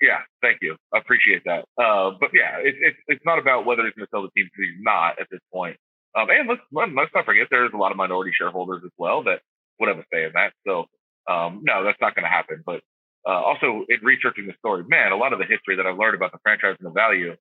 Yeah, 0.00 0.18
thank 0.42 0.58
you. 0.60 0.76
I 0.92 0.98
appreciate 0.98 1.42
that. 1.44 1.64
Uh, 1.78 2.10
but 2.18 2.30
yeah, 2.34 2.58
it's 2.58 2.76
it, 2.80 2.94
it's 3.08 3.24
not 3.24 3.38
about 3.38 3.64
whether 3.64 3.84
he's 3.84 3.94
going 3.94 4.06
to 4.06 4.10
sell 4.10 4.22
the 4.22 4.30
team 4.36 4.50
because 4.50 4.68
he's 4.68 4.82
not 4.82 5.20
at 5.20 5.28
this 5.30 5.40
point. 5.52 5.76
Um, 6.14 6.28
and 6.28 6.48
let's 6.48 6.60
let's 6.72 7.14
not 7.14 7.24
forget 7.24 7.46
there's 7.50 7.72
a 7.72 7.76
lot 7.76 7.90
of 7.90 7.96
minority 7.96 8.32
shareholders 8.36 8.82
as 8.84 8.90
well 8.98 9.22
that 9.24 9.40
would 9.80 9.88
have 9.88 9.98
a 9.98 10.04
say 10.12 10.24
in 10.24 10.32
that. 10.34 10.52
So 10.66 10.86
um, 11.30 11.62
no, 11.62 11.84
that's 11.84 12.00
not 12.00 12.14
going 12.14 12.24
to 12.24 12.28
happen. 12.28 12.62
But 12.66 12.82
uh, 13.26 13.40
also 13.40 13.86
in 13.88 13.98
researching 14.02 14.46
the 14.46 14.54
story, 14.58 14.84
man, 14.88 15.12
a 15.12 15.16
lot 15.16 15.32
of 15.32 15.38
the 15.38 15.46
history 15.46 15.76
that 15.76 15.86
I've 15.86 15.96
learned 15.96 16.16
about 16.16 16.32
the 16.32 16.42
franchise 16.42 16.76
and 16.80 16.86
the 16.86 16.92
value, 16.92 17.36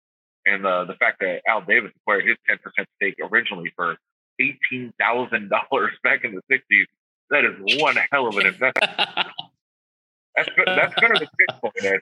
and 0.45 0.63
the 0.63 0.85
the 0.85 0.95
fact 0.95 1.19
that 1.19 1.41
Al 1.47 1.61
Davis 1.61 1.91
acquired 1.97 2.27
his 2.27 2.37
10% 2.49 2.57
stake 2.95 3.15
originally 3.19 3.73
for 3.75 3.97
eighteen 4.39 4.93
thousand 4.99 5.49
dollars 5.49 5.91
back 6.03 6.23
in 6.23 6.37
the 6.37 6.41
'60s 6.45 6.85
that 7.31 7.45
is 7.45 7.81
one 7.81 7.97
hell 8.11 8.27
of 8.27 8.37
an 8.37 8.45
investment. 8.53 8.91
that's 10.35 10.49
that's 10.65 10.95
kind 10.95 11.13
of 11.15 11.19
the 11.19 11.27
Bitcoin. 11.49 11.99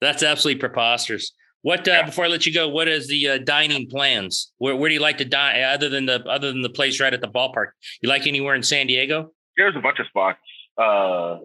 That's 0.00 0.22
absolutely 0.22 0.60
preposterous. 0.60 1.32
What 1.62 1.86
uh, 1.86 1.92
yeah. 1.92 2.02
before 2.02 2.24
I 2.24 2.28
let 2.28 2.44
you 2.44 2.52
go? 2.52 2.68
What 2.68 2.88
is 2.88 3.06
the 3.06 3.28
uh, 3.28 3.38
dining 3.38 3.88
plans? 3.88 4.52
Where 4.58 4.74
where 4.74 4.88
do 4.88 4.94
you 4.94 5.00
like 5.00 5.18
to 5.18 5.24
dine 5.24 5.62
other 5.62 5.88
than 5.88 6.06
the 6.06 6.22
other 6.28 6.52
than 6.52 6.62
the 6.62 6.70
place 6.70 7.00
right 7.00 7.14
at 7.14 7.20
the 7.20 7.28
ballpark? 7.28 7.68
You 8.02 8.08
like 8.08 8.26
anywhere 8.26 8.56
in 8.56 8.64
San 8.64 8.88
Diego? 8.88 9.32
There's 9.56 9.76
a 9.76 9.80
bunch 9.80 10.00
of 10.00 10.06
spots. 10.06 10.40
Uh, 10.76 11.38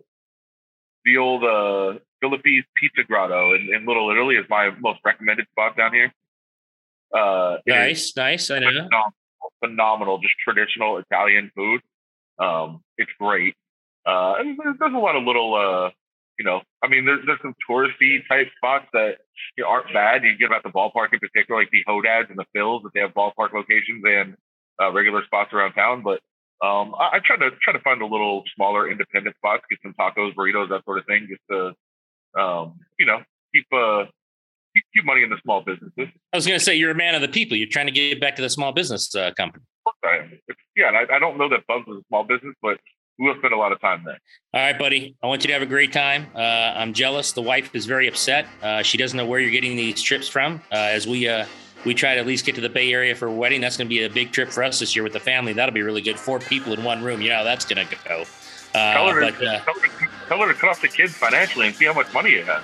the 1.05 1.17
old 1.17 1.43
uh, 1.43 1.99
Filippi's 2.23 2.65
Pizza 2.75 3.03
Grotto 3.07 3.53
in, 3.53 3.69
in 3.73 3.85
Little 3.85 4.09
Italy 4.09 4.35
is 4.35 4.45
my 4.49 4.71
most 4.79 4.99
recommended 5.05 5.45
spot 5.51 5.77
down 5.77 5.93
here. 5.93 6.11
Uh, 7.13 7.57
nice, 7.67 8.13
nice. 8.17 8.49
I 8.49 8.59
know. 8.59 8.69
Phenomenal, 8.69 9.13
phenomenal, 9.63 10.17
just 10.19 10.33
traditional 10.43 10.97
Italian 10.97 11.51
food. 11.55 11.81
Um, 12.39 12.81
it's 12.97 13.11
great. 13.19 13.55
Uh, 14.05 14.35
and 14.39 14.57
there's, 14.57 14.75
there's, 14.79 14.93
a 14.93 14.97
lot 14.97 15.15
of 15.15 15.23
little, 15.23 15.53
uh, 15.55 15.89
you 16.39 16.45
know, 16.45 16.61
I 16.83 16.87
mean, 16.87 17.05
there's, 17.05 17.25
there's 17.25 17.41
some 17.41 17.55
touristy 17.69 18.19
type 18.29 18.47
spots 18.57 18.85
that 18.93 19.17
you 19.57 19.63
know, 19.63 19.69
aren't 19.69 19.93
bad. 19.93 20.23
You 20.23 20.37
get 20.37 20.47
about 20.47 20.63
the 20.63 20.69
ballpark 20.69 21.11
in 21.11 21.19
particular, 21.19 21.59
like 21.59 21.71
the 21.71 21.83
Hodads 21.87 22.29
and 22.29 22.39
the 22.39 22.45
Phils, 22.55 22.83
that 22.83 22.91
they 22.93 23.01
have 23.01 23.13
ballpark 23.13 23.53
locations 23.53 24.03
and 24.05 24.35
uh, 24.81 24.91
regular 24.91 25.23
spots 25.25 25.51
around 25.53 25.73
town. 25.73 26.03
But 26.03 26.21
um, 26.65 26.95
I, 26.97 27.17
I, 27.17 27.19
try 27.25 27.37
to 27.37 27.51
try 27.61 27.73
to 27.73 27.79
find 27.79 28.01
a 28.01 28.05
little 28.05 28.43
smaller 28.55 28.89
independent 28.89 29.35
spots, 29.35 29.63
get 29.69 29.79
some 29.83 29.93
tacos, 29.93 30.33
burritos, 30.35 30.69
that 30.69 30.85
sort 30.85 30.99
of 30.99 31.05
thing, 31.05 31.27
just 31.29 31.41
to, 31.51 32.41
um, 32.41 32.79
you 32.97 33.05
know, 33.05 33.19
keep 33.53 33.65
uh, 33.73 34.05
keep, 34.93 35.05
money 35.05 35.23
in 35.23 35.29
the 35.29 35.37
small 35.43 35.61
businesses. 35.61 36.07
I 36.33 36.37
was 36.37 36.47
going 36.47 36.59
to 36.59 36.63
say 36.63 36.75
you're 36.75 36.91
a 36.91 36.95
man 36.95 37.15
of 37.15 37.21
the 37.21 37.27
people. 37.27 37.57
You're 37.57 37.69
trying 37.69 37.87
to 37.87 37.91
get 37.91 38.19
back 38.19 38.35
to 38.37 38.41
the 38.41 38.49
small 38.49 38.71
business 38.71 39.13
uh, 39.15 39.31
company. 39.37 39.65
Yeah, 40.75 40.91
I, 40.91 41.15
I, 41.15 41.19
don't 41.19 41.37
know 41.37 41.49
that 41.49 41.65
Bubs 41.67 41.87
is 41.87 41.97
a 41.97 42.01
small 42.07 42.23
business, 42.23 42.55
but 42.61 42.79
we'll 43.19 43.35
spend 43.37 43.53
a 43.53 43.57
lot 43.57 43.71
of 43.71 43.81
time 43.81 44.03
there. 44.05 44.19
All 44.53 44.61
right, 44.61 44.77
buddy. 44.77 45.15
I 45.23 45.27
want 45.27 45.43
you 45.43 45.47
to 45.47 45.53
have 45.53 45.61
a 45.61 45.67
great 45.67 45.91
time. 45.91 46.27
Uh, 46.35 46.39
I'm 46.39 46.93
jealous. 46.93 47.31
The 47.31 47.41
wife 47.41 47.73
is 47.73 47.85
very 47.85 48.07
upset. 48.07 48.45
Uh, 48.61 48.81
she 48.83 48.97
doesn't 48.97 49.17
know 49.17 49.25
where 49.25 49.39
you're 49.39 49.51
getting 49.51 49.75
these 49.75 50.01
trips 50.01 50.27
from. 50.27 50.61
Uh, 50.71 50.75
as 50.75 51.07
we 51.07 51.27
uh, 51.27 51.45
we 51.85 51.93
try 51.93 52.15
to 52.15 52.19
at 52.19 52.27
least 52.27 52.45
get 52.45 52.55
to 52.55 52.61
the 52.61 52.69
Bay 52.69 52.91
Area 52.91 53.15
for 53.15 53.27
a 53.27 53.31
wedding, 53.31 53.61
that's 53.61 53.77
going 53.77 53.87
to 53.87 53.89
be 53.89 54.03
a 54.03 54.09
big 54.09 54.31
trip 54.31 54.49
for 54.49 54.63
us 54.63 54.79
this 54.79 54.95
year 54.95 55.03
with 55.03 55.13
the 55.13 55.19
family. 55.19 55.53
That'll 55.53 55.73
be 55.73 55.83
really 55.83 56.01
good. 56.01 56.19
Four 56.19 56.39
people 56.39 56.73
in 56.73 56.83
one 56.83 57.03
room. 57.03 57.21
You 57.21 57.29
know 57.29 57.37
how 57.37 57.43
that's 57.43 57.65
going 57.65 57.85
to 57.87 57.95
go. 58.07 58.23
Uh, 58.75 58.93
tell, 58.93 59.09
her, 59.09 59.21
but, 59.21 59.35
uh, 59.35 59.59
tell, 59.59 59.73
her, 59.73 60.09
tell 60.27 60.39
her 60.39 60.47
to 60.47 60.53
cut 60.53 60.69
off 60.69 60.81
the 60.81 60.87
kids 60.87 61.13
financially 61.13 61.67
and 61.67 61.75
see 61.75 61.85
how 61.85 61.93
much 61.93 62.13
money 62.13 62.31
you 62.31 62.43
have. 62.43 62.63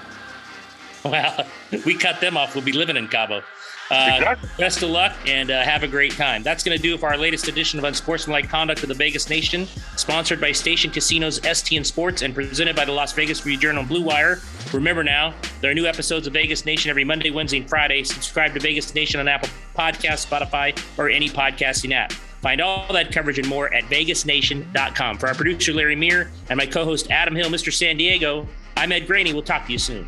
Well, 1.11 1.45
we 1.85 1.95
cut 1.97 2.21
them 2.21 2.37
off. 2.37 2.55
We'll 2.55 2.63
be 2.63 2.71
living 2.71 2.95
in 2.97 3.07
Cabo. 3.07 3.43
Uh, 3.91 4.09
Exactly. 4.15 4.49
Best 4.57 4.81
of 4.83 4.89
luck 4.89 5.13
and 5.27 5.51
uh, 5.51 5.61
have 5.61 5.83
a 5.83 5.87
great 5.87 6.13
time. 6.13 6.41
That's 6.41 6.63
going 6.63 6.75
to 6.77 6.81
do 6.81 6.95
it 6.95 6.99
for 6.99 7.09
our 7.09 7.17
latest 7.17 7.47
edition 7.47 7.77
of 7.77 7.85
Unsportsmanlike 7.85 8.47
Conduct 8.47 8.81
of 8.83 8.89
the 8.89 8.95
Vegas 8.95 9.29
Nation, 9.29 9.67
sponsored 9.97 10.39
by 10.39 10.51
Station 10.53 10.89
Casinos 10.91 11.39
STN 11.41 11.85
Sports 11.85 12.21
and 12.21 12.33
presented 12.33 12.75
by 12.75 12.85
the 12.85 12.91
Las 12.91 13.11
Vegas 13.13 13.45
Review 13.45 13.59
Journal 13.59 13.81
and 13.81 13.89
Blue 13.89 14.01
Wire. 14.03 14.39
Remember 14.71 15.03
now, 15.03 15.33
there 15.61 15.69
are 15.69 15.73
new 15.73 15.85
episodes 15.85 16.25
of 16.25 16.33
Vegas 16.33 16.65
Nation 16.65 16.89
every 16.89 17.03
Monday, 17.03 17.29
Wednesday, 17.29 17.57
and 17.57 17.69
Friday. 17.69 18.03
Subscribe 18.03 18.53
to 18.53 18.59
Vegas 18.59 18.95
Nation 18.95 19.19
on 19.19 19.27
Apple 19.27 19.49
Podcasts, 19.77 20.25
Spotify, 20.25 20.77
or 20.97 21.09
any 21.09 21.27
podcasting 21.29 21.91
app. 21.93 22.13
Find 22.13 22.61
all 22.61 22.91
that 22.91 23.11
coverage 23.11 23.39
and 23.39 23.47
more 23.47 23.73
at 23.73 23.83
vegasnation.com. 23.85 25.17
For 25.17 25.27
our 25.27 25.35
producer, 25.35 25.73
Larry 25.73 25.95
Meir, 25.95 26.31
and 26.49 26.57
my 26.57 26.65
co 26.65 26.83
host, 26.83 27.11
Adam 27.11 27.35
Hill, 27.35 27.49
Mr. 27.49 27.71
San 27.71 27.97
Diego, 27.97 28.47
I'm 28.75 28.91
Ed 28.91 29.07
Graney. 29.07 29.33
We'll 29.33 29.43
talk 29.43 29.65
to 29.67 29.71
you 29.71 29.79
soon. 29.79 30.07